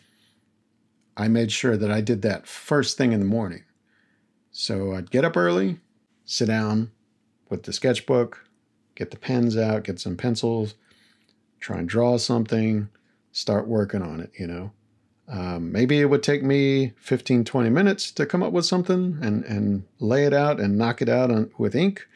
I 1.15 1.27
made 1.27 1.51
sure 1.51 1.77
that 1.77 1.91
I 1.91 2.01
did 2.01 2.21
that 2.21 2.47
first 2.47 2.97
thing 2.97 3.11
in 3.11 3.19
the 3.19 3.25
morning. 3.25 3.63
So 4.51 4.93
I'd 4.93 5.11
get 5.11 5.25
up 5.25 5.37
early, 5.37 5.79
sit 6.25 6.47
down 6.47 6.91
with 7.49 7.63
the 7.63 7.73
sketchbook, 7.73 8.45
get 8.95 9.11
the 9.11 9.17
pens 9.17 9.57
out, 9.57 9.83
get 9.83 9.99
some 9.99 10.17
pencils, 10.17 10.75
try 11.59 11.79
and 11.79 11.89
draw 11.89 12.17
something, 12.17 12.89
start 13.31 13.67
working 13.67 14.01
on 14.01 14.19
it, 14.19 14.31
you 14.37 14.45
know. 14.45 14.71
Um, 15.29 15.73
maybe 15.73 15.99
it 15.99 16.05
would 16.05 16.23
take 16.23 16.41
me 16.41 16.93
15, 16.99 17.43
20 17.43 17.69
minutes 17.69 18.11
to 18.11 18.25
come 18.25 18.41
up 18.41 18.53
with 18.53 18.65
something 18.65 19.17
and, 19.21 19.43
and 19.43 19.83
lay 19.99 20.25
it 20.25 20.33
out 20.33 20.59
and 20.59 20.77
knock 20.77 21.01
it 21.01 21.09
out 21.09 21.31
on, 21.31 21.51
with 21.57 21.75
ink. 21.75 22.07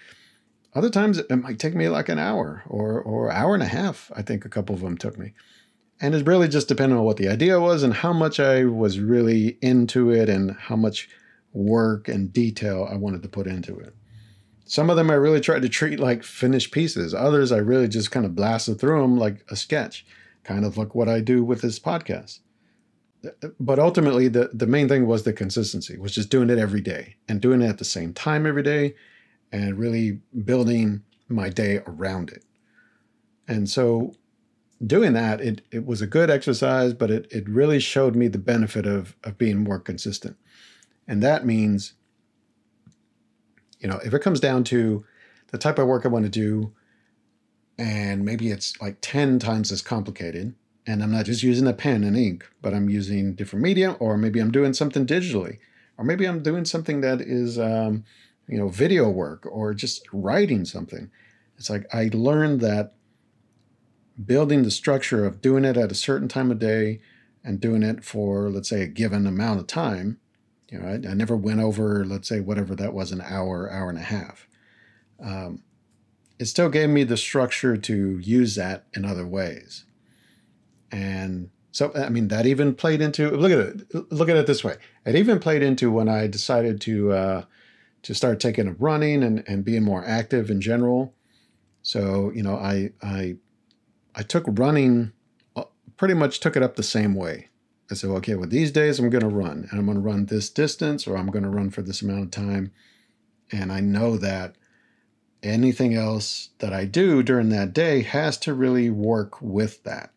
Other 0.73 0.89
times 0.89 1.17
it 1.17 1.35
might 1.35 1.59
take 1.59 1.75
me 1.75 1.89
like 1.89 2.07
an 2.07 2.19
hour 2.19 2.63
or 2.65 3.01
or 3.01 3.29
hour 3.29 3.53
and 3.53 3.63
a 3.63 3.67
half. 3.67 4.09
I 4.15 4.21
think 4.21 4.45
a 4.45 4.49
couple 4.49 4.73
of 4.73 4.81
them 4.81 4.97
took 4.97 5.17
me. 5.17 5.33
And 5.99 6.15
it 6.15 6.25
really 6.25 6.47
just 6.47 6.69
depended 6.69 6.97
on 6.97 7.03
what 7.03 7.17
the 7.17 7.27
idea 7.27 7.59
was 7.59 7.83
and 7.83 7.93
how 7.93 8.13
much 8.13 8.39
I 8.39 8.63
was 8.63 8.97
really 8.97 9.57
into 9.61 10.09
it 10.09 10.29
and 10.29 10.51
how 10.51 10.77
much 10.77 11.09
work 11.51 12.07
and 12.07 12.31
detail 12.31 12.87
I 12.89 12.95
wanted 12.95 13.21
to 13.23 13.29
put 13.29 13.45
into 13.45 13.77
it. 13.77 13.93
Some 14.63 14.89
of 14.89 14.95
them 14.95 15.11
I 15.11 15.15
really 15.15 15.41
tried 15.41 15.63
to 15.63 15.69
treat 15.69 15.99
like 15.99 16.23
finished 16.23 16.71
pieces. 16.71 17.13
Others 17.13 17.51
I 17.51 17.57
really 17.57 17.89
just 17.89 18.09
kind 18.09 18.25
of 18.25 18.35
blasted 18.35 18.79
through 18.79 19.01
them 19.01 19.17
like 19.17 19.43
a 19.51 19.57
sketch, 19.57 20.05
kind 20.45 20.63
of 20.63 20.77
like 20.77 20.95
what 20.95 21.09
I 21.09 21.19
do 21.19 21.43
with 21.43 21.61
this 21.61 21.77
podcast 21.77 22.39
but 23.59 23.79
ultimately 23.79 24.27
the, 24.27 24.49
the 24.53 24.67
main 24.67 24.87
thing 24.87 25.05
was 25.05 25.23
the 25.23 25.33
consistency 25.33 25.97
was 25.97 26.13
just 26.13 26.29
doing 26.29 26.49
it 26.49 26.57
every 26.57 26.81
day 26.81 27.15
and 27.27 27.41
doing 27.41 27.61
it 27.61 27.67
at 27.67 27.77
the 27.77 27.85
same 27.85 28.13
time 28.13 28.45
every 28.45 28.63
day 28.63 28.95
and 29.51 29.77
really 29.77 30.19
building 30.43 31.03
my 31.27 31.49
day 31.49 31.81
around 31.85 32.31
it. 32.31 32.43
And 33.47 33.69
so 33.69 34.15
doing 34.85 35.13
that 35.13 35.41
it, 35.41 35.61
it 35.71 35.85
was 35.85 36.01
a 36.01 36.07
good 36.07 36.31
exercise 36.31 36.93
but 36.93 37.11
it, 37.11 37.27
it 37.29 37.47
really 37.47 37.79
showed 37.79 38.15
me 38.15 38.27
the 38.27 38.39
benefit 38.39 38.87
of, 38.87 39.15
of 39.23 39.37
being 39.37 39.57
more 39.57 39.79
consistent. 39.79 40.35
And 41.07 41.21
that 41.21 41.45
means 41.45 41.93
you 43.81 43.87
know 43.87 43.99
if 44.05 44.13
it 44.13 44.21
comes 44.21 44.39
down 44.39 44.63
to 44.63 45.03
the 45.47 45.57
type 45.57 45.77
of 45.79 45.87
work 45.87 46.05
i 46.05 46.09
want 46.09 46.23
to 46.23 46.29
do 46.29 46.71
and 47.77 48.23
maybe 48.23 48.51
it's 48.51 48.79
like 48.81 48.97
10 49.01 49.39
times 49.39 49.71
as 49.71 49.81
complicated 49.81 50.53
and 50.87 51.03
I'm 51.03 51.11
not 51.11 51.25
just 51.25 51.43
using 51.43 51.67
a 51.67 51.73
pen 51.73 52.03
and 52.03 52.17
ink, 52.17 52.45
but 52.61 52.73
I'm 52.73 52.89
using 52.89 53.35
different 53.35 53.63
media, 53.63 53.91
or 53.99 54.17
maybe 54.17 54.39
I'm 54.39 54.51
doing 54.51 54.73
something 54.73 55.05
digitally, 55.05 55.59
or 55.97 56.03
maybe 56.03 56.25
I'm 56.25 56.41
doing 56.41 56.65
something 56.65 57.01
that 57.01 57.21
is, 57.21 57.59
um, 57.59 58.03
you 58.47 58.57
know, 58.57 58.69
video 58.69 59.09
work 59.09 59.45
or 59.49 59.73
just 59.73 60.05
writing 60.11 60.65
something. 60.65 61.11
It's 61.57 61.69
like 61.69 61.85
I 61.93 62.09
learned 62.11 62.61
that 62.61 62.93
building 64.25 64.63
the 64.63 64.71
structure 64.71 65.25
of 65.25 65.41
doing 65.41 65.65
it 65.65 65.77
at 65.77 65.91
a 65.91 65.95
certain 65.95 66.27
time 66.27 66.51
of 66.51 66.59
day 66.59 66.99
and 67.43 67.59
doing 67.59 67.83
it 67.83 68.03
for, 68.03 68.49
let's 68.49 68.69
say, 68.69 68.81
a 68.81 68.87
given 68.87 69.27
amount 69.27 69.59
of 69.59 69.67
time. 69.67 70.19
You 70.69 70.79
know, 70.79 70.87
I, 70.87 71.11
I 71.11 71.13
never 71.13 71.35
went 71.35 71.59
over, 71.59 72.05
let's 72.05 72.27
say, 72.27 72.39
whatever 72.39 72.75
that 72.75 72.93
was, 72.93 73.11
an 73.11 73.21
hour, 73.21 73.71
hour 73.71 73.89
and 73.89 73.97
a 73.97 74.03
half. 74.03 74.47
Um, 75.23 75.63
it 76.39 76.45
still 76.45 76.69
gave 76.69 76.89
me 76.89 77.03
the 77.03 77.17
structure 77.17 77.77
to 77.77 78.17
use 78.17 78.55
that 78.55 78.85
in 78.93 79.05
other 79.05 79.27
ways. 79.27 79.85
And 80.91 81.49
so, 81.71 81.91
I 81.95 82.09
mean, 82.09 82.27
that 82.27 82.45
even 82.45 82.75
played 82.75 83.01
into 83.01 83.31
look 83.31 83.51
at 83.51 83.59
it. 83.59 84.11
Look 84.11 84.29
at 84.29 84.35
it 84.35 84.47
this 84.47 84.63
way. 84.63 84.75
It 85.05 85.15
even 85.15 85.39
played 85.39 85.63
into 85.63 85.91
when 85.91 86.09
I 86.09 86.27
decided 86.27 86.81
to 86.81 87.11
uh, 87.13 87.43
to 88.03 88.13
start 88.13 88.39
taking 88.39 88.67
up 88.67 88.75
running 88.79 89.23
and, 89.23 89.43
and 89.47 89.63
being 89.63 89.83
more 89.83 90.03
active 90.05 90.49
in 90.49 90.59
general. 90.59 91.13
So, 91.81 92.31
you 92.35 92.43
know, 92.43 92.55
I 92.55 92.91
I 93.01 93.37
I 94.13 94.23
took 94.23 94.43
running, 94.47 95.13
uh, 95.55 95.63
pretty 95.97 96.13
much 96.13 96.39
took 96.39 96.57
it 96.57 96.63
up 96.63 96.75
the 96.75 96.83
same 96.83 97.15
way. 97.15 97.47
I 97.89 97.93
said, 97.93 98.09
okay, 98.09 98.35
well, 98.35 98.47
these 98.47 98.71
days 98.71 98.99
I'm 98.99 99.09
going 99.09 99.21
to 99.21 99.27
run, 99.27 99.67
and 99.69 99.79
I'm 99.79 99.85
going 99.85 99.97
to 99.97 100.01
run 100.03 100.25
this 100.25 100.49
distance, 100.49 101.07
or 101.07 101.17
I'm 101.17 101.27
going 101.27 101.43
to 101.43 101.49
run 101.49 101.69
for 101.69 101.81
this 101.81 102.01
amount 102.01 102.23
of 102.23 102.31
time, 102.31 102.71
and 103.51 103.71
I 103.71 103.81
know 103.81 104.17
that 104.17 104.55
anything 105.43 105.93
else 105.93 106.49
that 106.59 106.71
I 106.73 106.85
do 106.85 107.23
during 107.23 107.49
that 107.49 107.73
day 107.73 108.01
has 108.01 108.37
to 108.39 108.53
really 108.53 108.89
work 108.89 109.41
with 109.41 109.83
that. 109.83 110.11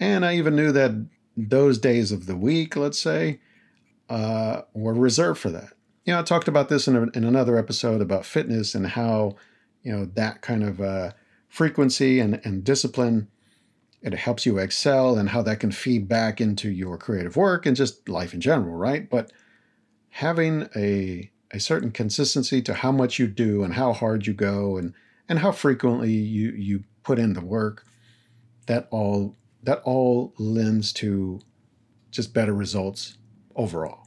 And 0.00 0.24
I 0.24 0.36
even 0.36 0.56
knew 0.56 0.72
that 0.72 1.06
those 1.36 1.78
days 1.78 2.12
of 2.12 2.26
the 2.26 2.36
week, 2.36 2.76
let's 2.76 2.98
say, 2.98 3.40
uh, 4.08 4.62
were 4.72 4.94
reserved 4.94 5.40
for 5.40 5.50
that. 5.50 5.72
You 6.04 6.12
know, 6.12 6.20
I 6.20 6.22
talked 6.22 6.48
about 6.48 6.68
this 6.68 6.86
in, 6.86 6.96
a, 6.96 7.02
in 7.16 7.24
another 7.24 7.56
episode 7.56 8.00
about 8.00 8.26
fitness 8.26 8.74
and 8.74 8.86
how, 8.86 9.36
you 9.82 9.92
know, 9.92 10.04
that 10.14 10.42
kind 10.42 10.62
of 10.62 10.80
uh, 10.80 11.12
frequency 11.48 12.20
and, 12.20 12.40
and 12.44 12.62
discipline, 12.64 13.28
it 14.02 14.12
helps 14.12 14.44
you 14.44 14.58
excel 14.58 15.16
and 15.16 15.30
how 15.30 15.40
that 15.42 15.60
can 15.60 15.72
feed 15.72 16.06
back 16.08 16.40
into 16.40 16.68
your 16.68 16.98
creative 16.98 17.36
work 17.36 17.64
and 17.64 17.76
just 17.76 18.08
life 18.08 18.34
in 18.34 18.40
general, 18.40 18.74
right? 18.74 19.08
But 19.08 19.32
having 20.10 20.68
a, 20.76 21.30
a 21.52 21.58
certain 21.58 21.90
consistency 21.90 22.60
to 22.62 22.74
how 22.74 22.92
much 22.92 23.18
you 23.18 23.26
do 23.26 23.64
and 23.64 23.74
how 23.74 23.94
hard 23.94 24.26
you 24.26 24.34
go 24.34 24.76
and, 24.76 24.92
and 25.28 25.38
how 25.38 25.52
frequently 25.52 26.12
you, 26.12 26.50
you 26.50 26.84
put 27.02 27.18
in 27.18 27.32
the 27.32 27.40
work, 27.40 27.86
that 28.66 28.88
all 28.90 29.36
that 29.64 29.80
all 29.84 30.32
lends 30.38 30.92
to 30.94 31.40
just 32.10 32.32
better 32.32 32.54
results 32.54 33.18
overall. 33.56 34.06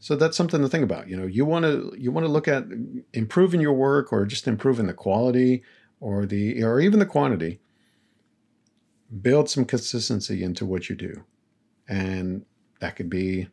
So 0.00 0.16
that's 0.16 0.36
something 0.36 0.60
to 0.60 0.68
think 0.68 0.84
about. 0.84 1.08
You 1.08 1.16
know, 1.16 1.26
you 1.26 1.44
want 1.44 1.64
to 1.64 1.94
you 1.98 2.10
want 2.10 2.26
to 2.26 2.32
look 2.32 2.48
at 2.48 2.64
improving 3.12 3.60
your 3.60 3.72
work 3.72 4.12
or 4.12 4.24
just 4.24 4.48
improving 4.48 4.86
the 4.86 4.94
quality 4.94 5.62
or 6.00 6.24
the 6.26 6.62
or 6.62 6.80
even 6.80 6.98
the 6.98 7.06
quantity. 7.06 7.60
Build 9.22 9.48
some 9.48 9.64
consistency 9.64 10.42
into 10.42 10.66
what 10.66 10.88
you 10.88 10.96
do. 10.96 11.24
And 11.88 12.44
that 12.80 12.96
could 12.96 13.08
be 13.08 13.48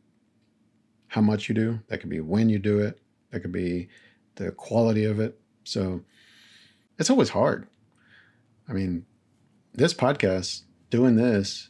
how 1.07 1.21
much 1.21 1.47
you 1.47 1.55
do, 1.55 1.79
that 1.87 1.99
could 1.99 2.09
be 2.09 2.19
when 2.19 2.49
you 2.49 2.59
do 2.59 2.79
it, 2.79 2.99
that 3.31 3.39
could 3.39 3.51
be 3.51 3.87
the 4.35 4.51
quality 4.51 5.05
of 5.05 5.19
it. 5.19 5.39
So 5.63 6.01
it's 6.99 7.09
always 7.09 7.29
hard. 7.29 7.67
I 8.67 8.73
mean, 8.73 9.05
this 9.77 9.93
podcast, 9.93 10.63
doing 10.89 11.15
this, 11.15 11.69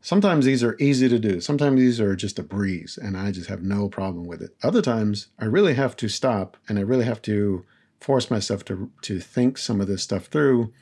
sometimes 0.00 0.44
these 0.44 0.62
are 0.62 0.76
easy 0.78 1.08
to 1.08 1.18
do. 1.18 1.40
Sometimes 1.40 1.80
these 1.80 2.00
are 2.00 2.14
just 2.14 2.38
a 2.38 2.42
breeze 2.42 2.98
and 3.00 3.16
I 3.16 3.30
just 3.30 3.48
have 3.48 3.62
no 3.62 3.88
problem 3.88 4.26
with 4.26 4.42
it. 4.42 4.56
Other 4.62 4.82
times 4.82 5.28
I 5.38 5.46
really 5.46 5.74
have 5.74 5.96
to 5.96 6.08
stop 6.08 6.56
and 6.68 6.78
I 6.78 6.82
really 6.82 7.04
have 7.04 7.22
to 7.22 7.64
force 8.00 8.30
myself 8.30 8.64
to 8.66 8.90
to 9.02 9.18
think 9.18 9.56
some 9.56 9.80
of 9.80 9.86
this 9.86 10.02
stuff 10.02 10.26
through 10.26 10.72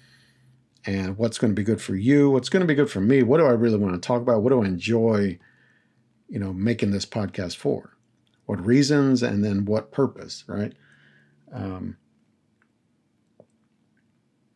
and 0.85 1.16
what's 1.16 1.38
going 1.38 1.52
to 1.52 1.61
be 1.61 1.64
good 1.64 1.80
for 1.80 1.94
you, 1.94 2.30
what's 2.30 2.49
going 2.49 2.62
to 2.62 2.66
be 2.66 2.75
good 2.75 2.90
for 2.90 3.00
me, 3.00 3.23
what 3.23 3.38
do 3.38 3.47
I 3.47 3.50
really 3.50 3.78
want 3.78 3.94
to 3.94 4.04
talk 4.04 4.21
about, 4.21 4.42
what 4.42 4.50
do 4.50 4.62
I 4.62 4.66
enjoy 4.66 5.38
you 6.32 6.38
know, 6.38 6.54
making 6.54 6.90
this 6.90 7.04
podcast 7.04 7.56
for? 7.56 7.94
What 8.47 8.64
reasons 8.64 9.23
and 9.23 9.44
then 9.44 9.66
what 9.66 9.92
purpose, 9.92 10.44
right? 10.47 10.73
Um, 11.52 11.99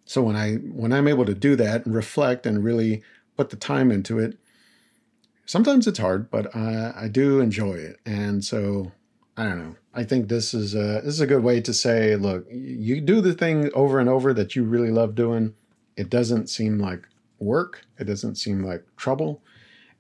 so 0.07 0.23
when 0.23 0.37
I 0.37 0.55
when 0.55 0.93
I'm 0.93 1.09
able 1.09 1.27
to 1.27 1.35
do 1.35 1.57
that 1.57 1.85
and 1.85 1.95
reflect 1.95 2.47
and 2.47 2.65
really 2.65 3.03
put 3.37 3.51
the 3.51 3.57
time 3.57 3.91
into 3.91 4.19
it, 4.19 4.39
sometimes 5.45 5.87
it's 5.87 5.99
hard, 5.99 6.31
but 6.31 6.55
I, 6.55 6.93
I 6.97 7.09
do 7.09 7.41
enjoy 7.41 7.75
it. 7.75 7.99
And 8.07 8.45
so 8.45 8.93
I 9.37 9.45
don't 9.45 9.59
know. 9.59 9.77
I 9.93 10.05
think 10.05 10.29
this 10.29 10.55
is 10.55 10.75
a 10.75 11.01
this 11.03 11.15
is 11.15 11.21
a 11.21 11.27
good 11.27 11.43
way 11.43 11.61
to 11.61 11.75
say, 11.75 12.15
look, 12.17 12.47
you 12.51 13.01
do 13.01 13.21
the 13.21 13.35
thing 13.35 13.71
over 13.75 13.99
and 13.99 14.09
over 14.09 14.33
that 14.33 14.55
you 14.55 14.63
really 14.63 14.91
love 14.91 15.17
doing. 15.17 15.55
It 15.97 16.09
doesn't 16.09 16.49
seem 16.49 16.79
like 16.79 17.09
work. 17.41 17.85
It 17.99 18.05
doesn't 18.05 18.37
seem 18.37 18.63
like 18.63 18.85
trouble. 18.97 19.43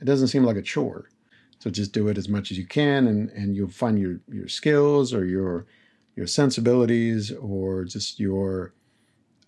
It 0.00 0.04
doesn't 0.04 0.28
seem 0.28 0.44
like 0.44 0.56
a 0.56 0.62
chore. 0.62 1.10
So 1.58 1.70
just 1.70 1.92
do 1.92 2.06
it 2.06 2.18
as 2.18 2.28
much 2.28 2.52
as 2.52 2.58
you 2.58 2.66
can, 2.66 3.08
and 3.08 3.30
and 3.30 3.56
you'll 3.56 3.70
find 3.70 3.98
your 3.98 4.20
your 4.30 4.46
skills 4.46 5.12
or 5.12 5.25
your 5.25 5.66
your 6.14 6.28
sensibilities 6.28 7.32
or 7.32 7.84
just 7.84 8.20
your 8.20 8.72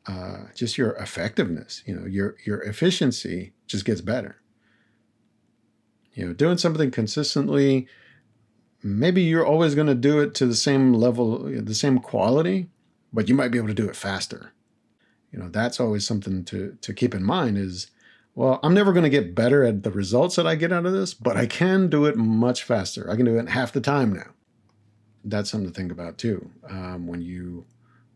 uh, 0.08 0.38
just 0.54 0.78
your 0.78 0.92
effectiveness. 0.92 1.82
You 1.86 1.94
know, 1.94 2.06
your 2.06 2.36
your 2.44 2.62
efficiency 2.62 3.52
just 3.66 3.84
gets 3.84 4.00
better. 4.00 4.40
You 6.14 6.26
know, 6.26 6.32
doing 6.32 6.58
something 6.58 6.90
consistently, 6.90 7.86
maybe 8.82 9.22
you're 9.22 9.46
always 9.46 9.74
going 9.74 9.86
to 9.86 9.94
do 9.94 10.18
it 10.20 10.34
to 10.36 10.46
the 10.46 10.54
same 10.54 10.94
level, 10.94 11.44
the 11.44 11.74
same 11.74 11.98
quality, 11.98 12.70
but 13.12 13.28
you 13.28 13.34
might 13.34 13.48
be 13.48 13.58
able 13.58 13.68
to 13.68 13.74
do 13.74 13.88
it 13.88 13.94
faster. 13.94 14.52
You 15.30 15.38
know, 15.38 15.48
that's 15.50 15.78
always 15.78 16.06
something 16.06 16.44
to 16.46 16.76
to 16.80 16.94
keep 16.94 17.14
in 17.14 17.22
mind 17.22 17.58
is 17.58 17.90
well, 18.34 18.60
I'm 18.62 18.72
never 18.72 18.92
going 18.92 19.04
to 19.04 19.10
get 19.10 19.34
better 19.34 19.64
at 19.64 19.82
the 19.82 19.90
results 19.90 20.36
that 20.36 20.46
I 20.46 20.54
get 20.54 20.72
out 20.72 20.86
of 20.86 20.92
this, 20.92 21.12
but 21.12 21.36
I 21.36 21.46
can 21.46 21.90
do 21.90 22.04
it 22.06 22.16
much 22.16 22.62
faster. 22.62 23.10
I 23.10 23.16
can 23.16 23.24
do 23.24 23.36
it 23.36 23.48
half 23.48 23.72
the 23.72 23.80
time 23.80 24.12
now. 24.12 24.30
That's 25.24 25.50
something 25.50 25.68
to 25.68 25.74
think 25.74 25.90
about 25.90 26.18
too. 26.18 26.48
Um, 26.68 27.08
when 27.08 27.20
you 27.20 27.66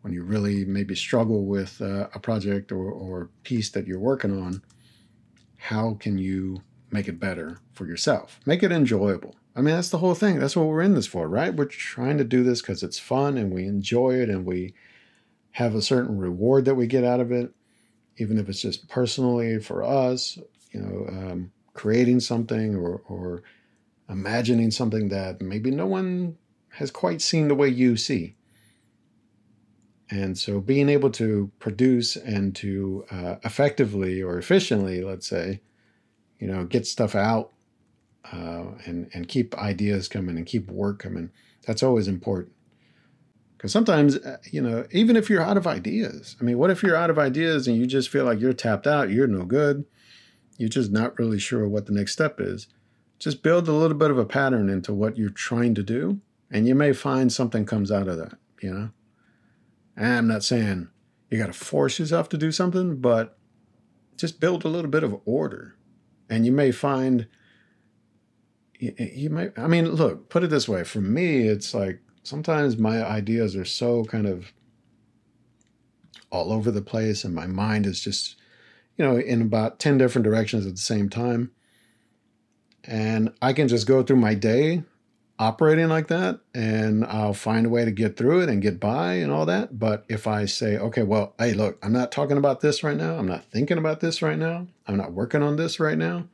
when 0.02 0.12
you 0.12 0.23
really 0.23 0.64
maybe 0.64 0.94
struggle 0.94 1.44
with 1.44 1.80
uh, 1.80 2.09
a 2.14 2.18
project 2.18 2.71
or, 2.71 2.90
or 2.90 3.30
piece 3.44 3.71
that 3.71 3.87
you're 3.87 3.99
working 3.99 4.38
on, 4.40 4.62
how 5.56 5.94
can 5.94 6.18
you 6.18 6.62
make 6.90 7.09
it 7.09 7.18
better 7.18 7.59
for 7.73 7.87
yourself? 7.87 8.38
Make 8.44 8.62
it 8.62 8.73
enjoyable. 8.73 9.37
I 9.54 9.61
mean, 9.61 9.75
that's 9.75 9.90
the 9.90 9.99
whole 9.99 10.14
thing. 10.14 10.38
That's 10.38 10.56
what 10.56 10.66
we're 10.66 10.82
in 10.82 10.94
this 10.94 11.06
for, 11.06 11.28
right? 11.28 11.54
We're 11.54 11.66
trying 11.66 12.18
to 12.18 12.25
do 12.25 12.42
this 12.42 12.61
because 12.61 12.82
it's 12.82 12.99
fun 12.99 13.37
and 13.37 13.52
we 13.52 13.64
enjoy 13.64 14.14
it 14.14 14.28
and 14.28 14.44
we 14.44 14.75
have 15.52 15.75
a 15.75 15.82
certain 15.82 16.18
reward 16.18 16.64
that 16.64 16.75
we 16.75 16.87
get 16.87 17.04
out 17.04 17.21
of 17.21 17.30
it, 17.30 17.52
even 18.16 18.38
if 18.38 18.49
it's 18.49 18.62
just 18.62 18.88
personally 18.88 19.59
for 19.59 19.85
us, 19.85 20.38
you 20.73 20.80
know, 20.80 21.06
um, 21.09 21.52
creating 21.75 22.21
something 22.21 22.75
or, 22.75 23.02
or 23.09 23.42
imagining 24.09 24.71
something 24.71 25.11
that 25.11 25.40
maybe 25.40 25.71
no 25.71 25.87
one 25.87 26.37
has 26.71 26.90
quite 26.90 27.21
seen 27.21 27.49
the 27.49 27.54
way 27.54 27.68
you 27.68 27.97
see. 27.97 28.35
And 30.12 30.37
so 30.37 30.61
being 30.61 30.90
able 30.90 31.11
to 31.12 31.50
produce 31.59 32.16
and 32.16 32.54
to 32.57 33.07
uh, 33.11 33.37
effectively 33.45 34.23
or 34.23 34.37
efficiently, 34.37 35.02
let's 35.02 35.26
say, 35.26 35.62
you 36.38 36.47
know, 36.47 36.66
get 36.66 36.87
stuff 36.87 37.14
out 37.14 37.52
uh, 38.31 38.64
and, 38.85 39.09
and 39.14 39.26
keep 39.26 39.57
ideas 39.57 40.09
coming 40.09 40.37
and 40.37 40.45
keep 40.45 40.71
work 40.71 40.99
coming, 40.99 41.31
that's 41.66 41.83
always 41.83 42.09
important. 42.09 42.52
Because 43.57 43.73
sometimes, 43.73 44.16
uh, 44.19 44.37
you 44.50 44.61
know, 44.61 44.87
even 44.90 45.16
if 45.16 45.31
you're 45.31 45.40
out 45.40 45.57
of 45.57 45.66
ideas, 45.66 46.37
I 46.38 46.45
mean, 46.45 46.59
what 46.59 46.69
if 46.69 46.83
you're 46.83 46.95
out 46.95 47.09
of 47.09 47.19
ideas 47.19 47.66
and 47.66 47.78
you 47.78 47.87
just 47.87 48.11
feel 48.11 48.26
like 48.26 48.38
you're 48.38 48.52
tapped 48.52 48.87
out, 48.87 49.09
you're 49.09 49.26
no 49.26 49.47
good, 49.47 49.87
you're 50.59 50.69
just 50.69 50.92
not 50.92 51.19
really 51.19 51.38
sure 51.38 51.66
what 51.66 51.87
the 51.87 51.92
next 51.95 52.12
step 52.12 52.38
is? 52.38 52.66
Just 53.19 53.42
build 53.42 53.66
a 53.66 53.73
little 53.73 53.97
bit 53.97 54.11
of 54.11 54.19
a 54.19 54.26
pattern 54.26 54.69
into 54.69 54.92
what 54.92 55.16
you're 55.16 55.31
trying 55.31 55.75
to 55.76 55.83
do, 55.83 56.21
and 56.50 56.69
you 56.69 56.75
may 56.75 56.92
find 56.92 57.33
something 57.33 57.64
comes 57.64 57.90
out 57.90 58.09
of 58.09 58.19
that, 58.19 58.35
you 58.60 58.75
know? 58.75 58.91
I'm 59.97 60.28
not 60.28 60.45
saying 60.45 60.89
you 61.31 61.39
got 61.39 61.47
to 61.47 61.52
force 61.52 61.99
yourself 61.99 62.28
to 62.31 62.39
do 62.39 62.52
something, 62.52 63.00
but 63.00 63.39
just 64.17 64.41
build 64.41 64.65
a 64.65 64.69
little 64.69 64.91
bit 64.91 65.05
of 65.05 65.21
order. 65.25 65.76
And 66.28 66.47
you 66.47 66.52
may 66.52 66.73
find, 66.73 67.26
you, 68.78 68.95
you 68.99 69.31
might, 69.31 69.59
I 69.59 69.67
mean, 69.67 69.91
look, 69.91 70.28
put 70.28 70.45
it 70.45 70.50
this 70.50 70.69
way 70.69 70.85
for 70.85 71.00
me, 71.00 71.49
it's 71.49 71.75
like 71.75 72.00
sometimes 72.23 72.76
my 72.76 73.05
ideas 73.05 73.57
are 73.57 73.65
so 73.65 74.05
kind 74.05 74.26
of 74.26 74.52
all 76.31 76.52
over 76.52 76.71
the 76.71 76.83
place 76.83 77.25
and 77.25 77.35
my 77.35 77.47
mind 77.47 77.87
is 77.87 78.00
just 78.00 78.37
you 78.97 79.05
know 79.05 79.17
in 79.17 79.43
about 79.43 79.78
10 79.78 79.99
different 79.99 80.25
directions 80.25 80.67
at 80.67 80.73
the 80.73 80.78
same 80.78 81.09
time 81.09 81.50
and 82.85 83.31
i 83.43 83.52
can 83.52 83.69
just 83.69 83.87
go 83.87 84.02
through 84.02 84.17
my 84.17 84.35
day 84.35 84.83
operating 85.38 85.88
like 85.88 86.08
that 86.08 86.38
and 86.54 87.04
i'll 87.06 87.34
find 87.34 87.66
a 87.66 87.68
way 87.68 87.84
to 87.84 87.90
get 87.90 88.16
through 88.16 88.40
it 88.40 88.49
and 88.49 88.62
get 88.62 88.78
by 88.78 89.14
and 89.14 89.32
all 89.32 89.47
that. 89.47 89.78
But 89.78 90.04
if 90.08 90.26
i 90.26 90.45
say 90.45 90.76
okay 90.78 91.02
well 91.02 91.34
hey 91.38 91.52
look 91.54 91.78
i'm 91.82 91.92
not 91.92 92.12
talking 92.12 92.36
about 92.36 92.60
this 92.60 92.82
right 92.84 92.97
now. 92.97 93.16
I'm 93.16 93.28
not 93.28 93.45
thinking 93.47 93.78
about 93.78 94.00
this 94.00 94.23
right 94.23 94.38
now. 94.38 94.68
I'm 94.86 94.97
not 94.97 95.12
working 95.12 95.42
on 95.42 95.56
this 95.56 95.80
right 95.80 95.99
now. 95.99 96.28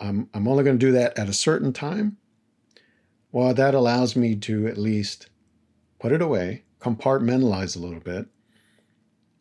I'm, 0.00 0.28
I'm 0.34 0.48
only 0.48 0.64
going 0.64 0.78
to 0.78 0.86
do 0.86 0.92
that 0.92 1.16
at 1.16 1.28
a 1.28 1.32
certain 1.32 1.72
time 1.72 2.16
well, 3.36 3.52
that 3.52 3.74
allows 3.74 4.16
me 4.16 4.34
to 4.34 4.66
at 4.66 4.78
least 4.78 5.28
put 5.98 6.10
it 6.10 6.22
away, 6.22 6.64
compartmentalize 6.80 7.76
a 7.76 7.80
little 7.80 8.00
bit, 8.00 8.28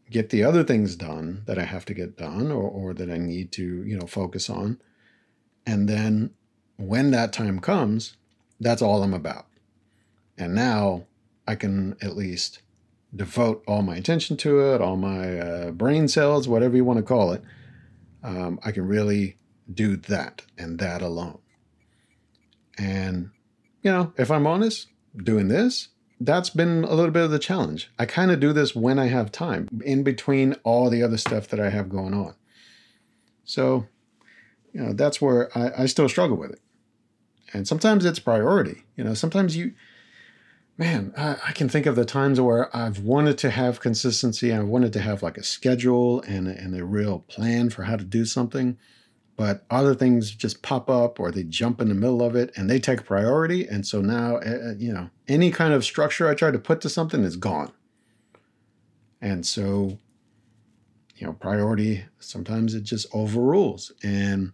get 0.10 0.32
the 0.32 0.44
other 0.44 0.66
things 0.66 0.98
done 0.98 1.44
that 1.46 1.58
I 1.58 1.64
have 1.64 1.86
to 1.86 1.94
get 1.94 2.18
done 2.18 2.52
or, 2.52 2.64
or 2.64 2.94
that 2.94 3.10
I 3.10 3.18
need 3.18 3.54
to, 3.54 3.64
you 3.86 3.98
know, 3.98 4.06
focus 4.06 4.50
on. 4.50 4.82
And 5.66 5.88
then 5.88 6.32
when 6.78 7.12
that 7.12 7.34
time 7.34 7.60
comes, 7.60 8.18
that's 8.60 8.82
all 8.82 9.04
I'm 9.04 9.14
about. 9.14 9.48
And 10.38 10.54
now 10.54 11.06
I 11.48 11.56
can 11.56 11.96
at 12.02 12.16
least 12.16 12.62
devote 13.16 13.64
all 13.68 13.82
my 13.82 13.96
attention 13.96 14.36
to 14.38 14.60
it, 14.60 14.82
all 14.82 14.98
my 14.98 15.40
uh, 15.40 15.72
brain 15.72 16.08
cells, 16.08 16.48
whatever 16.48 16.76
you 16.76 16.84
want 16.84 16.98
to 16.98 17.04
call 17.04 17.32
it. 17.32 17.44
Um, 18.24 18.60
I 18.64 18.72
can 18.72 18.88
really 18.88 19.38
do 19.72 19.96
that 19.96 20.42
and 20.58 20.80
that 20.80 21.02
alone. 21.02 21.40
And 22.78 23.30
you 23.82 23.92
know, 23.92 24.14
if 24.18 24.32
I'm 24.32 24.48
honest, 24.48 24.88
doing 25.16 25.48
this, 25.48 25.90
that's 26.20 26.50
been 26.50 26.84
a 26.84 26.94
little 26.94 27.12
bit 27.12 27.24
of 27.24 27.32
the 27.32 27.40
challenge. 27.40 27.92
I 28.00 28.06
kind 28.06 28.32
of 28.32 28.40
do 28.40 28.52
this 28.52 28.76
when 28.76 28.98
I 28.98 29.08
have 29.08 29.32
time, 29.32 29.70
in 29.86 30.04
between 30.04 30.56
all 30.64 30.90
the 30.90 31.04
other 31.04 31.18
stuff 31.18 31.48
that 31.50 31.60
I 31.60 31.70
have 31.70 31.88
going 31.88 32.14
on. 32.14 32.34
So, 33.44 33.86
you 34.74 34.82
know, 34.82 34.94
that's 34.94 35.22
where 35.22 35.56
I, 35.56 35.84
I 35.84 35.86
still 35.86 36.10
struggle 36.10 36.38
with 36.38 36.52
it. 36.52 36.62
And 37.56 37.68
sometimes 37.68 38.06
it's 38.06 38.20
priority. 38.20 38.84
You 38.96 39.04
know, 39.04 39.14
sometimes 39.14 39.56
you, 39.56 39.74
man, 40.78 41.14
I, 41.18 41.38
I, 41.48 41.52
can 41.54 41.70
think 41.70 41.86
of 41.86 41.96
the 41.96 42.06
times 42.06 42.40
where 42.42 42.76
I've 42.76 43.00
wanted 43.00 43.38
to 43.40 43.50
have 43.50 43.80
consistency. 43.80 44.54
I 44.54 44.60
wanted 44.60 44.92
to 44.94 45.02
have 45.02 45.24
like 45.24 45.38
a 45.38 45.44
schedule 45.44 46.22
and, 46.24 46.48
and 46.48 46.76
a 46.76 46.84
real 46.84 47.20
plan 47.20 47.70
for 47.70 47.84
how 47.84 47.96
to 47.96 48.04
do 48.04 48.26
something 48.26 48.78
but 49.38 49.66
other 49.70 49.94
things 49.94 50.32
just 50.32 50.62
pop 50.62 50.90
up 50.90 51.20
or 51.20 51.32
they 51.32 51.44
jump 51.44 51.82
in 51.82 51.90
the 51.90 51.96
middle 51.96 52.22
of 52.22 52.36
it 52.36 52.52
and 52.56 52.70
they 52.70 52.80
take 52.80 53.06
priority 53.06 53.68
and 53.68 53.86
so 53.86 54.02
now 54.02 54.38
uh, 54.38 54.74
you 54.78 54.94
know 54.94 55.10
any 55.28 55.52
kind 55.52 55.74
of 55.74 55.84
structure 55.84 56.30
i 56.30 56.34
try 56.34 56.52
to 56.52 56.60
put 56.60 56.82
to 56.82 56.90
something 56.90 57.24
is 57.24 57.36
gone 57.36 57.72
and 59.22 59.46
so 59.46 59.98
you 61.18 61.28
know 61.28 61.34
priority 61.34 62.06
sometimes 62.20 62.74
it 62.74 62.84
just 62.84 63.08
overrules 63.14 63.92
and 64.04 64.52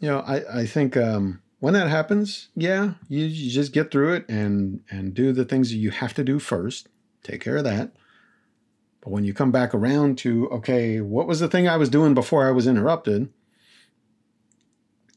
you 0.00 0.08
know 0.08 0.20
i 0.20 0.60
i 0.60 0.66
think 0.66 0.96
um 0.96 1.40
when 1.58 1.74
that 1.74 1.88
happens 1.88 2.48
yeah 2.54 2.94
you, 3.08 3.24
you 3.24 3.50
just 3.50 3.72
get 3.72 3.90
through 3.90 4.12
it 4.12 4.28
and 4.28 4.80
and 4.90 5.14
do 5.14 5.32
the 5.32 5.44
things 5.44 5.70
that 5.70 5.76
you 5.76 5.90
have 5.90 6.14
to 6.14 6.24
do 6.24 6.38
first 6.38 6.88
take 7.22 7.40
care 7.40 7.56
of 7.56 7.64
that 7.64 7.92
but 9.06 9.12
when 9.12 9.24
you 9.24 9.32
come 9.32 9.52
back 9.52 9.72
around 9.72 10.18
to, 10.18 10.50
okay, 10.50 11.00
what 11.00 11.28
was 11.28 11.38
the 11.38 11.46
thing 11.46 11.68
I 11.68 11.76
was 11.76 11.88
doing 11.88 12.12
before 12.12 12.44
I 12.44 12.50
was 12.50 12.66
interrupted? 12.66 13.32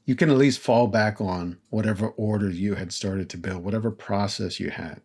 You 0.06 0.16
can 0.16 0.30
at 0.30 0.38
least 0.38 0.60
fall 0.60 0.86
back 0.86 1.20
on 1.20 1.58
whatever 1.72 2.10
order 2.10 2.52
you 2.52 2.76
had 2.76 2.94
started 2.94 3.32
to 3.32 3.38
build, 3.38 3.64
whatever 3.64 3.90
process 3.90 4.60
you 4.60 4.70
had, 4.70 5.02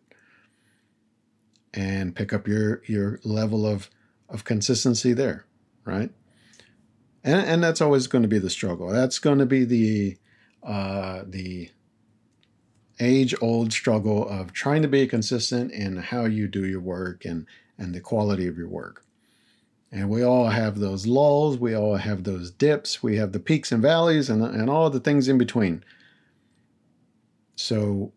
and 1.73 2.15
pick 2.15 2.31
up 2.31 2.47
your 2.47 2.83
your 2.85 3.19
level 3.23 3.65
of 3.65 3.89
of 4.29 4.43
consistency 4.43 5.13
there, 5.13 5.47
right? 5.83 6.11
And 7.23 7.41
and 7.41 7.63
that's 7.63 7.81
always 7.81 8.05
going 8.05 8.21
to 8.21 8.27
be 8.27 8.39
the 8.39 8.51
struggle. 8.51 8.89
That's 8.89 9.17
going 9.17 9.39
to 9.39 9.47
be 9.47 9.65
the 9.65 10.17
uh, 10.65 11.23
the 11.27 11.69
age 12.99 13.35
old 13.41 13.71
struggle 13.73 14.27
of 14.27 14.53
trying 14.53 14.81
to 14.81 14.87
be 14.87 15.05
consistent 15.05 15.71
in 15.71 15.97
how 15.97 16.25
you 16.25 16.47
do 16.47 16.65
your 16.65 16.79
work 16.79 17.25
and 17.25 17.45
and 17.77 17.93
the 17.93 17.99
quality 17.99 18.47
of 18.47 18.57
your 18.57 18.69
work. 18.69 19.03
And 19.91 20.09
we 20.09 20.23
all 20.23 20.47
have 20.47 20.79
those 20.79 21.05
lulls, 21.05 21.57
we 21.57 21.75
all 21.75 21.95
have 21.95 22.23
those 22.23 22.51
dips, 22.51 23.03
we 23.03 23.17
have 23.17 23.31
the 23.31 23.39
peaks 23.39 23.71
and 23.71 23.81
valleys, 23.81 24.29
and, 24.29 24.43
and 24.43 24.69
all 24.69 24.89
the 24.89 24.99
things 24.99 25.27
in 25.27 25.37
between. 25.37 25.83
So 27.55 28.11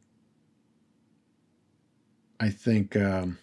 I 2.41 2.51
think 2.51 2.97
um, 2.97 3.39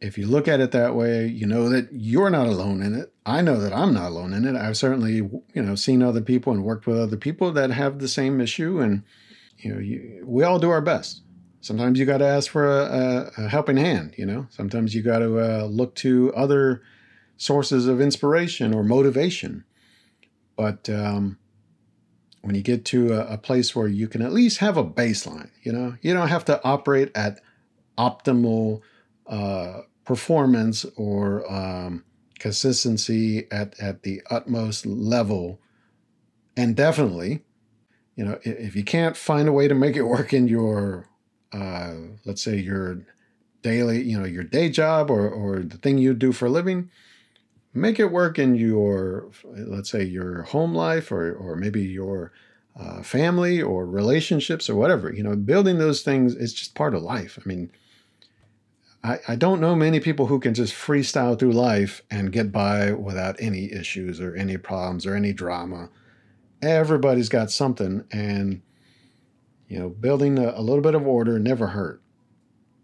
if 0.00 0.18
you 0.18 0.26
look 0.26 0.48
at 0.48 0.60
it 0.60 0.72
that 0.72 0.94
way, 0.94 1.26
you 1.26 1.46
know 1.46 1.68
that 1.68 1.88
you're 1.92 2.30
not 2.30 2.46
alone 2.46 2.82
in 2.82 2.94
it. 2.94 3.12
I 3.24 3.40
know 3.40 3.58
that 3.60 3.72
I'm 3.72 3.94
not 3.94 4.10
alone 4.10 4.32
in 4.32 4.44
it. 4.44 4.56
I've 4.56 4.76
certainly, 4.76 5.14
you 5.14 5.62
know, 5.62 5.74
seen 5.74 6.02
other 6.02 6.20
people 6.20 6.52
and 6.52 6.64
worked 6.64 6.86
with 6.86 6.98
other 6.98 7.16
people 7.16 7.52
that 7.52 7.70
have 7.70 7.98
the 7.98 8.08
same 8.08 8.40
issue, 8.40 8.80
and 8.80 9.02
you 9.58 9.72
know, 9.72 9.80
you, 9.80 10.22
we 10.26 10.44
all 10.44 10.58
do 10.58 10.70
our 10.70 10.82
best. 10.82 11.22
Sometimes 11.60 11.98
you 11.98 12.04
got 12.04 12.18
to 12.18 12.26
ask 12.26 12.50
for 12.50 12.68
a, 12.68 13.32
a, 13.38 13.48
helping 13.48 13.78
hand. 13.78 14.14
You 14.18 14.26
know, 14.26 14.46
sometimes 14.50 14.94
you 14.94 15.02
got 15.02 15.20
to 15.20 15.38
uh, 15.38 15.64
look 15.64 15.94
to 15.96 16.34
other 16.34 16.82
sources 17.38 17.86
of 17.86 18.00
inspiration 18.00 18.74
or 18.74 18.84
motivation. 18.84 19.64
But 20.56 20.90
um, 20.90 21.38
when 22.42 22.54
you 22.54 22.60
get 22.60 22.84
to 22.86 23.14
a, 23.14 23.34
a 23.34 23.38
place 23.38 23.74
where 23.74 23.88
you 23.88 24.08
can 24.08 24.20
at 24.20 24.34
least 24.34 24.58
have 24.58 24.76
a 24.76 24.84
baseline, 24.84 25.50
you 25.62 25.72
know, 25.72 25.96
you 26.02 26.12
don't 26.12 26.28
have 26.28 26.44
to 26.46 26.62
operate 26.62 27.10
at 27.14 27.40
optimal 27.96 28.82
uh, 29.26 29.80
performance 30.04 30.84
or 30.96 31.50
um, 31.52 32.04
consistency 32.38 33.50
at, 33.50 33.78
at 33.80 34.02
the 34.02 34.22
utmost 34.30 34.86
level. 34.86 35.60
And 36.56 36.76
definitely, 36.76 37.42
you 38.16 38.24
know, 38.24 38.38
if 38.42 38.76
you 38.76 38.84
can't 38.84 39.16
find 39.16 39.48
a 39.48 39.52
way 39.52 39.66
to 39.66 39.74
make 39.74 39.96
it 39.96 40.02
work 40.02 40.32
in 40.32 40.46
your, 40.46 41.08
uh, 41.52 41.94
let's 42.24 42.42
say 42.42 42.56
your 42.56 43.04
daily, 43.62 44.02
you 44.02 44.18
know, 44.18 44.26
your 44.26 44.44
day 44.44 44.68
job 44.68 45.10
or, 45.10 45.28
or 45.28 45.60
the 45.60 45.78
thing 45.78 45.98
you 45.98 46.14
do 46.14 46.32
for 46.32 46.46
a 46.46 46.50
living, 46.50 46.90
make 47.72 47.98
it 47.98 48.12
work 48.12 48.38
in 48.38 48.54
your, 48.54 49.30
let's 49.44 49.90
say 49.90 50.04
your 50.04 50.42
home 50.42 50.74
life 50.74 51.10
or, 51.10 51.34
or 51.34 51.56
maybe 51.56 51.82
your 51.82 52.32
uh, 52.78 53.02
family 53.02 53.62
or 53.62 53.86
relationships 53.86 54.68
or 54.68 54.74
whatever, 54.74 55.12
you 55.12 55.22
know, 55.22 55.34
building 55.34 55.78
those 55.78 56.02
things 56.02 56.34
is 56.34 56.52
just 56.52 56.74
part 56.74 56.94
of 56.94 57.02
life. 57.02 57.38
I 57.44 57.48
mean, 57.48 57.70
I, 59.04 59.18
I 59.28 59.36
don't 59.36 59.60
know 59.60 59.76
many 59.76 60.00
people 60.00 60.26
who 60.26 60.40
can 60.40 60.54
just 60.54 60.72
freestyle 60.72 61.38
through 61.38 61.52
life 61.52 62.00
and 62.10 62.32
get 62.32 62.50
by 62.50 62.92
without 62.92 63.36
any 63.38 63.70
issues 63.70 64.18
or 64.18 64.34
any 64.34 64.56
problems 64.56 65.04
or 65.04 65.14
any 65.14 65.34
drama. 65.34 65.90
Everybody's 66.62 67.28
got 67.28 67.50
something, 67.50 68.04
and 68.10 68.62
you 69.68 69.78
know, 69.78 69.90
building 69.90 70.38
a, 70.38 70.52
a 70.56 70.62
little 70.62 70.80
bit 70.80 70.94
of 70.94 71.06
order 71.06 71.38
never 71.38 71.68
hurt. 71.68 72.02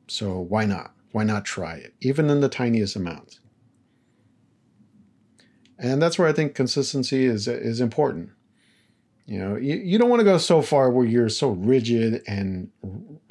So 0.08 0.38
why 0.38 0.66
not? 0.66 0.92
Why 1.12 1.24
not 1.24 1.46
try 1.46 1.76
it, 1.76 1.94
even 2.02 2.28
in 2.28 2.40
the 2.40 2.50
tiniest 2.50 2.96
amounts? 2.96 3.40
And 5.78 6.02
that's 6.02 6.18
where 6.18 6.28
I 6.28 6.32
think 6.34 6.54
consistency 6.54 7.24
is 7.24 7.48
is 7.48 7.80
important. 7.80 8.30
You 9.24 9.38
know, 9.38 9.56
you, 9.56 9.76
you 9.76 9.98
don't 9.98 10.10
want 10.10 10.20
to 10.20 10.24
go 10.24 10.36
so 10.36 10.60
far 10.60 10.90
where 10.90 11.06
you're 11.06 11.28
so 11.30 11.50
rigid 11.50 12.22
and 12.26 12.68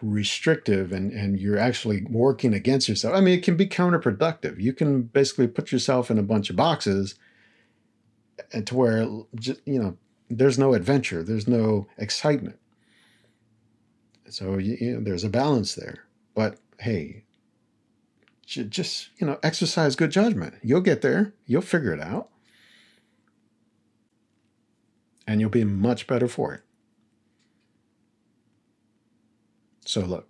restrictive 0.02 0.92
and, 0.92 1.12
and 1.12 1.40
you're 1.40 1.58
actually 1.58 2.04
working 2.04 2.54
against 2.54 2.90
yourself. 2.90 3.16
I 3.16 3.22
mean, 3.22 3.38
it 3.38 3.44
can 3.44 3.58
be 3.58 3.68
counterproductive. 3.68 4.60
You 4.60 4.74
can 4.74 5.04
basically 5.04 5.48
put 5.48 5.72
yourself 5.72 6.10
in 6.10 6.18
a 6.18 6.24
bunch 6.24 6.50
of 6.50 6.56
boxes 6.56 7.16
and 8.54 8.66
to 8.68 8.76
where, 8.76 9.02
you 9.02 9.58
know, 9.66 9.98
there's 10.30 10.60
no 10.60 10.74
adventure, 10.74 11.24
there's 11.24 11.48
no 11.48 11.88
excitement. 11.98 12.60
So, 14.30 14.58
you 14.58 14.94
know, 14.94 15.02
there's 15.02 15.24
a 15.24 15.30
balance 15.30 15.76
there. 15.76 16.06
But 16.36 16.58
hey, 16.80 17.24
just, 18.46 19.10
you 19.18 19.28
know, 19.28 19.40
exercise 19.44 19.96
good 19.96 20.12
judgment. 20.12 20.56
You'll 20.64 20.82
get 20.82 21.02
there, 21.02 21.34
you'll 21.46 21.62
figure 21.62 21.94
it 21.94 22.02
out 22.02 22.30
and 25.28 25.40
you'll 25.40 25.50
be 25.52 25.64
much 25.64 26.08
better 26.08 26.28
for 26.28 26.54
it. 26.56 26.62
So, 29.90 30.02
look, 30.02 30.28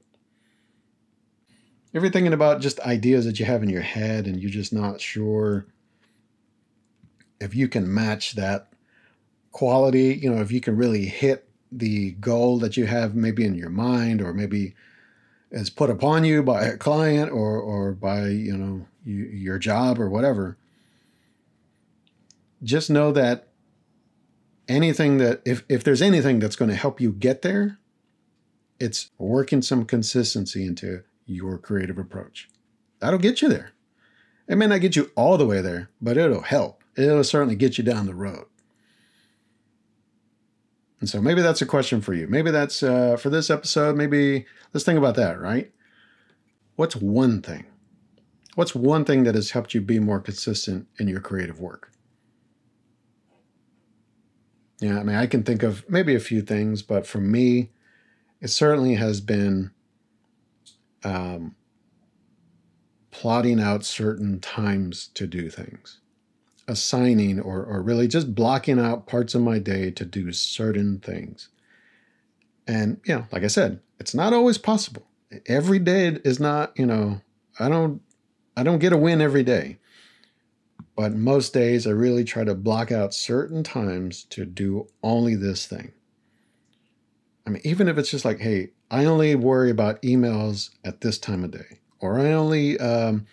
if 1.92 2.02
you're 2.02 2.10
thinking 2.14 2.32
about 2.32 2.62
just 2.62 2.80
ideas 2.80 3.26
that 3.26 3.42
you 3.42 3.46
have 3.46 3.62
in 3.62 3.68
your 3.68 3.82
head 3.82 4.26
and 4.26 4.40
you're 4.40 4.50
just 4.50 4.72
not 4.72 5.02
sure 5.02 5.66
if 7.42 7.54
you 7.54 7.68
can 7.68 7.94
match 7.94 8.36
that 8.36 8.72
quality, 9.52 10.14
you 10.14 10.34
know, 10.34 10.42
if 10.42 10.50
you 10.50 10.62
can 10.62 10.78
really 10.78 11.08
hit 11.08 11.50
the 11.74 12.12
goal 12.12 12.58
that 12.60 12.78
you 12.78 12.86
have 12.86 13.16
maybe 13.16 13.44
in 13.44 13.54
your 13.54 13.70
mind 13.70 14.22
or 14.22 14.34
maybe 14.34 14.76
is 15.52 15.70
put 15.70 15.90
upon 15.90 16.24
you 16.24 16.42
by 16.42 16.64
a 16.64 16.78
client 16.78 17.30
or, 17.30 17.60
or 17.60 17.92
by, 17.92 18.30
you 18.30 18.56
know, 18.56 18.86
you, 19.04 19.26
your 19.26 19.60
job 19.60 20.00
or 20.00 20.10
whatever, 20.10 20.56
just 22.64 22.90
know 22.90 23.12
that 23.12 23.50
anything 24.70 25.18
that 25.18 25.42
if, 25.44 25.66
if 25.68 25.84
there's 25.84 26.02
anything 26.02 26.40
that's 26.40 26.56
going 26.56 26.72
to 26.72 26.78
help 26.78 27.02
you 27.02 27.12
get 27.12 27.42
there 27.42 27.78
it's 28.80 29.12
working 29.18 29.62
some 29.62 29.86
consistency 29.86 30.66
into 30.66 31.04
your 31.26 31.58
creative 31.58 31.98
approach. 31.98 32.50
That'll 33.00 33.20
get 33.20 33.42
you 33.42 33.50
there. 33.50 33.72
It 34.48 34.58
may 34.58 34.68
not 34.68 34.82
get 34.82 34.96
you 34.96 35.12
all 35.16 35.38
the 35.38 35.46
way 35.46 35.62
there 35.62 35.90
but 36.02 36.18
it'll 36.18 36.42
help. 36.42 36.84
It'll 36.96 37.24
certainly 37.24 37.56
get 37.56 37.78
you 37.78 37.84
down 37.84 38.08
the 38.08 38.16
road. 38.16 38.46
And 41.00 41.10
so 41.10 41.22
maybe 41.22 41.42
that's 41.42 41.62
a 41.62 41.66
question 41.66 42.02
for 42.02 42.14
you. 42.14 42.28
Maybe 42.28 42.52
that's 42.52 42.84
uh, 42.84 43.16
for 43.18 43.30
this 43.30 43.50
episode 43.50 43.96
maybe 43.96 44.46
let's 44.74 44.86
think 44.86 44.98
about 44.98 45.16
that 45.16 45.40
right? 45.40 45.72
What's 46.76 46.96
one 46.96 47.42
thing? 47.42 47.66
What's 48.56 48.76
one 48.76 49.06
thing 49.06 49.24
that 49.24 49.36
has 49.36 49.52
helped 49.52 49.74
you 49.74 49.82
be 49.82 50.00
more 50.00 50.20
consistent 50.20 50.88
in 50.98 51.08
your 51.08 51.22
creative 51.22 51.60
work? 51.60 51.92
Yeah, 54.82 55.00
I 55.00 55.04
mean, 55.04 55.16
I 55.16 55.28
can 55.28 55.44
think 55.44 55.62
of 55.62 55.88
maybe 55.90 56.16
a 56.16 56.20
few 56.20 56.42
things, 56.42 56.82
but 56.82 57.06
for 57.06 57.20
me, 57.20 57.72
it 58.42 58.50
certainly 58.50 58.96
has 58.96 59.22
been 59.22 59.72
um, 61.04 61.56
plotting 63.12 63.60
out 63.60 63.84
certain 63.84 64.40
times 64.40 65.10
to 65.16 65.28
do 65.28 65.50
things, 65.50 66.00
assigning 66.68 67.40
or, 67.40 67.64
or 67.64 67.82
really 67.82 68.08
just 68.08 68.34
blocking 68.36 68.80
out 68.80 69.08
parts 69.08 69.36
of 69.36 69.42
my 69.42 69.60
day 69.60 69.92
to 69.92 70.06
do 70.06 70.32
certain 70.32 71.00
things. 71.00 71.50
And, 72.68 73.02
you 73.06 73.16
know, 73.16 73.26
like 73.32 73.44
I 73.44 73.48
said, 73.48 73.82
it's 74.00 74.14
not 74.14 74.34
always 74.34 74.58
possible. 74.58 75.06
Every 75.48 75.80
day 75.80 76.08
is 76.24 76.40
not, 76.40 76.78
you 76.78 76.86
know, 76.86 77.22
I 77.60 77.68
don't, 77.68 78.02
I 78.56 78.64
don't 78.64 78.80
get 78.80 78.94
a 78.94 78.98
win 78.98 79.22
every 79.22 79.44
day. 79.44 79.80
But 80.96 81.14
most 81.14 81.54
days, 81.54 81.88
I 81.88 81.92
really 81.92 82.24
try 82.24 82.44
to 82.44 82.54
block 82.54 82.92
out 82.92 83.14
certain 83.14 83.64
times 83.64 84.24
to 84.26 84.46
do 84.46 84.88
only 85.02 85.36
this 85.36 85.66
thing. 85.66 85.94
I 87.50 87.52
mean, 87.52 87.62
even 87.66 87.88
if 87.88 87.98
it's 87.98 88.12
just 88.12 88.26
like, 88.26 88.40
hey, 88.40 88.70
I 88.92 89.06
only 89.06 89.34
worry 89.34 89.72
about 89.72 90.04
emails 90.04 90.70
at 90.86 91.02
this 91.02 91.18
time 91.18 91.44
of 91.44 91.50
day, 91.50 91.80
or 92.00 92.20
I 92.20 92.32
only 92.32 92.80
um, 92.80 93.26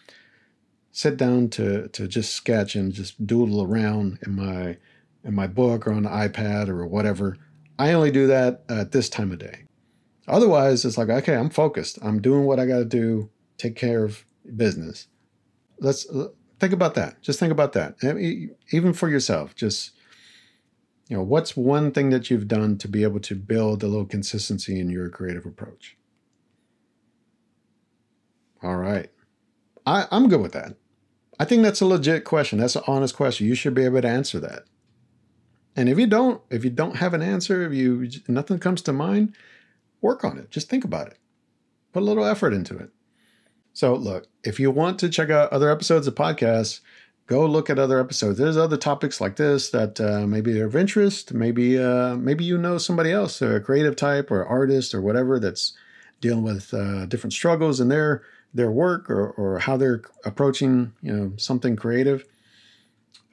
sit 0.91 1.19
down 1.19 1.51
to 1.51 1.89
to 1.89 2.09
just 2.09 2.33
sketch 2.33 2.75
and 2.75 2.95
just 2.95 3.27
doodle 3.27 3.63
around 3.63 4.19
in 4.25 4.35
my 4.35 4.79
in 5.23 5.35
my 5.35 5.47
book 5.47 5.87
or 5.87 5.93
on 5.93 6.05
the 6.05 6.09
iPad 6.09 6.69
or 6.69 6.87
whatever. 6.87 7.37
I 7.79 7.93
only 7.93 8.11
do 8.11 8.27
that 8.29 8.63
at 8.71 8.93
this 8.93 9.11
time 9.11 9.33
of 9.33 9.39
day. 9.39 9.65
Otherwise, 10.27 10.87
it's 10.87 10.97
like, 10.97 11.11
okay, 11.11 11.37
I'm 11.37 11.51
focused. 11.51 11.99
I'm 12.01 12.23
doing 12.23 12.45
what 12.45 12.59
I 12.59 12.65
got 12.65 12.79
to 12.79 12.87
do. 12.87 13.29
Take 13.59 13.77
care 13.77 14.03
of 14.03 14.25
business. 14.57 15.09
Let's 15.79 16.07
think 16.59 16.73
about 16.73 16.95
that. 16.95 17.21
Just 17.21 17.39
think 17.39 17.53
about 17.53 17.75
that. 17.75 17.97
Even 18.73 18.95
for 18.95 19.11
yourself, 19.11 19.55
just 19.55 19.91
you 21.09 21.17
know, 21.17 21.23
what's 21.23 21.57
one 21.57 21.93
thing 21.93 22.11
that 22.11 22.31
you've 22.31 22.49
done 22.49 22.79
to 22.79 22.89
be 22.89 23.03
able 23.03 23.21
to 23.21 23.35
build 23.35 23.83
a 23.83 23.89
little 23.89 24.07
consistency 24.07 24.81
in 24.81 24.91
your 24.91 25.09
creative 25.09 25.47
approach? 25.47 25.97
All 28.63 28.77
right. 28.77 29.11
I, 29.87 30.07
I'm 30.11 30.29
good 30.29 30.41
with 30.41 30.53
that. 30.53 30.75
I 31.39 31.45
think 31.45 31.63
that's 31.63 31.81
a 31.81 31.87
legit 31.87 32.25
question. 32.25 32.59
That's 32.59 32.77
an 32.77 32.83
honest 32.87 33.15
question. 33.15 33.47
You 33.47 33.55
should 33.55 33.75
be 33.75 33.85
able 33.85 34.03
to 34.03 34.09
answer 34.09 34.41
that. 34.41 34.65
And 35.77 35.89
if 35.89 35.99
you 35.99 36.07
don't, 36.07 36.41
if 36.51 36.65
you 36.65 36.71
don't 36.71 36.97
have 36.97 37.15
an 37.15 37.23
answer, 37.23 37.63
if 37.63 37.73
you 37.73 38.09
nothing 38.27 38.59
comes 38.59 38.81
to 38.83 38.93
mind, 38.93 39.37
work 40.01 40.25
on 40.25 40.39
it. 40.39 40.51
Just 40.51 40.71
think 40.71 40.85
about 40.85 41.09
it. 41.09 41.19
Put 41.93 42.03
a 42.03 42.07
little 42.07 42.25
effort 42.25 42.55
into 42.55 42.77
it. 42.79 42.91
So, 43.75 43.95
look, 43.95 44.27
if 44.43 44.59
you 44.59 44.71
want 44.71 44.99
to 45.01 45.11
check 45.11 45.29
out 45.29 45.53
other 45.53 45.71
episodes 45.71 46.07
of 46.07 46.15
podcasts, 46.15 46.81
go 47.27 47.45
look 47.47 47.69
at 47.71 47.79
other 47.79 48.01
episodes. 48.01 48.39
There's 48.39 48.57
other 48.57 48.77
topics 48.77 49.21
like 49.21 49.37
this 49.37 49.71
that 49.71 50.01
uh, 50.01 50.27
maybe 50.27 50.61
are 50.61 50.67
of 50.67 50.77
interest. 50.77 51.35
Maybe 51.35 51.79
uh, 51.79 52.17
maybe 52.17 52.45
you 52.45 52.59
know 52.59 52.79
somebody 52.79 53.13
else, 53.13 53.43
a 53.43 53.61
creative 53.61 53.97
type 53.97 54.31
or 54.31 54.45
artist 54.45 54.95
or 54.95 55.01
whatever 55.01 55.39
that's 55.39 55.77
dealing 56.21 56.45
with 56.45 56.73
uh, 56.73 57.07
different 57.07 57.33
struggles 57.33 57.81
in 57.81 57.89
their 57.89 58.23
their 58.55 58.71
work 58.71 59.11
or, 59.11 59.31
or 59.31 59.59
how 59.59 59.77
they're 59.77 60.03
approaching 60.25 60.93
you 61.03 61.13
know 61.13 61.33
something 61.37 61.77
creative. 61.77 62.25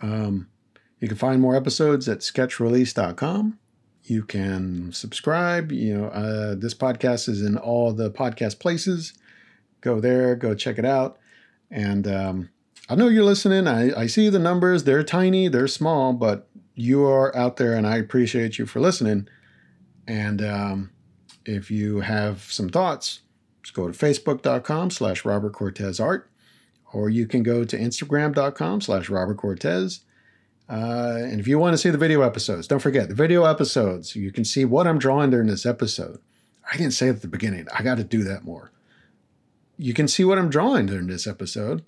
Um, 0.02 0.50
you 1.00 1.08
can 1.08 1.18
find 1.18 1.42
more 1.42 1.56
episodes 1.56 2.08
at 2.10 2.20
sketchrelease.com. 2.20 3.60
You 4.06 4.24
can 4.24 4.92
subscribe. 4.92 5.72
You 5.72 5.98
know, 5.98 6.06
uh, 6.08 6.56
this 6.56 6.74
podcast 6.74 7.30
is 7.30 7.42
in 7.42 7.58
all 7.58 7.94
the 7.94 8.12
podcast 8.12 8.60
places 8.60 9.14
go 9.84 10.00
there, 10.00 10.36
go 10.36 10.56
check 10.56 10.80
it 10.80 10.86
out. 10.86 11.20
And 11.70 12.08
um, 12.08 12.50
I 12.90 12.96
know 12.96 13.08
you're 13.08 13.24
listening. 13.24 13.68
I, 13.68 13.98
I 14.02 14.08
see 14.08 14.30
the 14.30 14.40
numbers. 14.40 14.84
They're 14.84 15.04
tiny, 15.04 15.48
they're 15.48 15.68
small, 15.68 16.14
but 16.14 16.50
you 16.76 17.06
are 17.06 17.36
out 17.36 17.58
there 17.58 17.74
and 17.74 17.88
I 17.88 17.98
appreciate 17.98 18.58
you 18.58 18.66
for 18.66 18.80
listening. 18.80 19.28
And 20.06 20.42
um, 20.44 20.92
if 21.46 21.72
you 21.72 22.02
have 22.02 22.42
some 22.52 22.70
thoughts, 22.70 23.22
just 23.62 23.74
go 23.74 23.90
to 23.90 23.98
facebook.com 23.98 24.92
slash 24.92 25.24
Robert 25.24 25.54
Cortez 25.54 26.00
Art 26.00 26.30
or 26.92 27.10
you 27.10 27.26
can 27.26 27.42
go 27.42 27.64
to 27.64 27.78
instagram.com 27.78 28.82
slash 28.82 29.10
Robert 29.10 29.38
Cortez. 29.38 30.02
Uh, 30.70 31.18
and 31.20 31.40
if 31.40 31.48
you 31.48 31.58
want 31.58 31.74
to 31.74 31.78
see 31.78 31.90
the 31.90 31.98
video 31.98 32.22
episodes, 32.22 32.68
don't 32.68 32.80
forget 32.80 33.08
the 33.08 33.16
video 33.16 33.46
episodes. 33.46 34.16
You 34.16 34.32
can 34.32 34.44
see 34.44 34.66
what 34.66 34.88
I'm 34.88 35.00
drawing 35.00 35.30
during 35.30 35.48
this 35.48 35.66
episode. 35.66 36.20
I 36.72 36.78
didn't 36.78 36.94
say 36.94 37.08
it 37.08 37.16
at 37.16 37.22
the 37.22 37.28
beginning. 37.28 37.68
I 37.74 37.82
got 37.84 37.98
to 37.98 38.04
do 38.04 38.24
that 38.24 38.44
more. 38.44 38.72
You 39.78 39.94
can 39.94 40.08
see 40.08 40.24
what 40.24 40.38
I'm 40.38 40.50
drawing 40.50 40.86
during 40.86 41.08
this 41.08 41.28
episode 41.28 41.84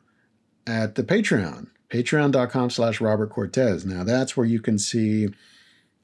at 0.68 0.96
the 0.96 1.04
Patreon, 1.04 1.68
patreon.com 1.90 2.70
slash 2.70 3.02
Robert 3.02 3.30
Cortez. 3.30 3.86
Now 3.86 4.04
that's 4.04 4.36
where 4.36 4.46
you 4.46 4.60
can 4.60 4.78
see 4.80 5.30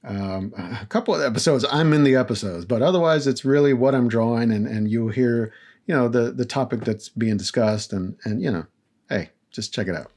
um, 0.03 0.53
a 0.57 0.85
couple 0.87 1.13
of 1.13 1.21
episodes. 1.21 1.65
I'm 1.71 1.93
in 1.93 2.03
the 2.03 2.15
episodes, 2.15 2.65
but 2.65 2.81
otherwise 2.81 3.27
it's 3.27 3.45
really 3.45 3.73
what 3.73 3.95
I'm 3.95 4.07
drawing 4.07 4.51
and, 4.51 4.67
and 4.67 4.89
you'll 4.89 5.09
hear, 5.09 5.53
you 5.85 5.95
know, 5.95 6.07
the, 6.07 6.31
the 6.31 6.45
topic 6.45 6.81
that's 6.81 7.09
being 7.09 7.37
discussed 7.37 7.93
and, 7.93 8.17
and, 8.23 8.41
you 8.41 8.51
know, 8.51 8.65
hey, 9.09 9.29
just 9.51 9.73
check 9.73 9.87
it 9.87 9.95
out. 9.95 10.11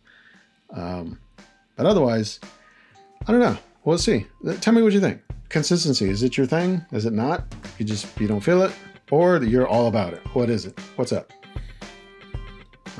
Um, 0.71 1.19
but 1.77 1.87
otherwise, 1.87 2.41
I 3.27 3.33
don't 3.33 3.41
know. 3.41 3.59
We'll 3.85 3.99
see. 3.99 4.27
Tell 4.61 4.73
me 4.73 4.83
what 4.83 4.93
you 4.93 5.01
think. 5.01 5.21
Consistency 5.49 6.09
is 6.09 6.23
it 6.23 6.37
your 6.37 6.47
thing? 6.47 6.85
Is 6.93 7.05
it 7.05 7.13
not? 7.13 7.45
You 7.79 7.85
just 7.85 8.19
you 8.19 8.27
don't 8.27 8.41
feel 8.41 8.63
it, 8.63 8.73
or 9.11 9.43
you're 9.43 9.69
all 9.69 9.87
about 9.87 10.15
it. 10.15 10.21
What 10.35 10.51
is 10.51 10.65
it? 10.65 10.79
What's 10.97 11.13
up? 11.13 11.31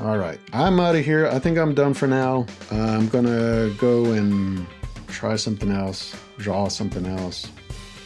All 0.01 0.17
right, 0.17 0.39
I'm 0.51 0.77
out 0.81 0.95
of 0.95 1.05
here. 1.05 1.27
I 1.27 1.39
think 1.39 1.57
I'm 1.57 1.73
done 1.73 1.93
for 1.93 2.05
now. 2.05 2.45
Uh, 2.69 2.75
I'm 2.75 3.07
gonna 3.07 3.69
go 3.77 4.11
and 4.11 4.67
try 5.07 5.37
something 5.37 5.71
else, 5.71 6.13
draw 6.37 6.67
something 6.67 7.05
else, 7.05 7.49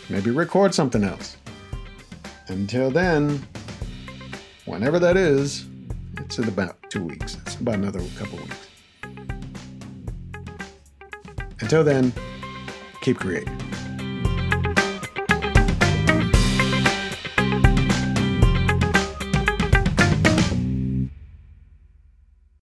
maybe 0.07 0.29
record 0.29 0.75
something 0.75 1.03
else. 1.03 1.37
Until 2.47 2.91
then, 2.91 3.41
whenever 4.65 4.99
that 4.99 5.17
is, 5.17 5.65
it's 6.17 6.37
in 6.37 6.47
about 6.47 6.77
two 6.91 7.03
weeks. 7.03 7.37
It's 7.41 7.55
about 7.55 7.75
another 7.75 8.01
couple 8.19 8.37
weeks. 8.37 8.67
Until 11.59 11.83
then, 11.83 12.13
keep 13.01 13.17
creating. 13.17 13.59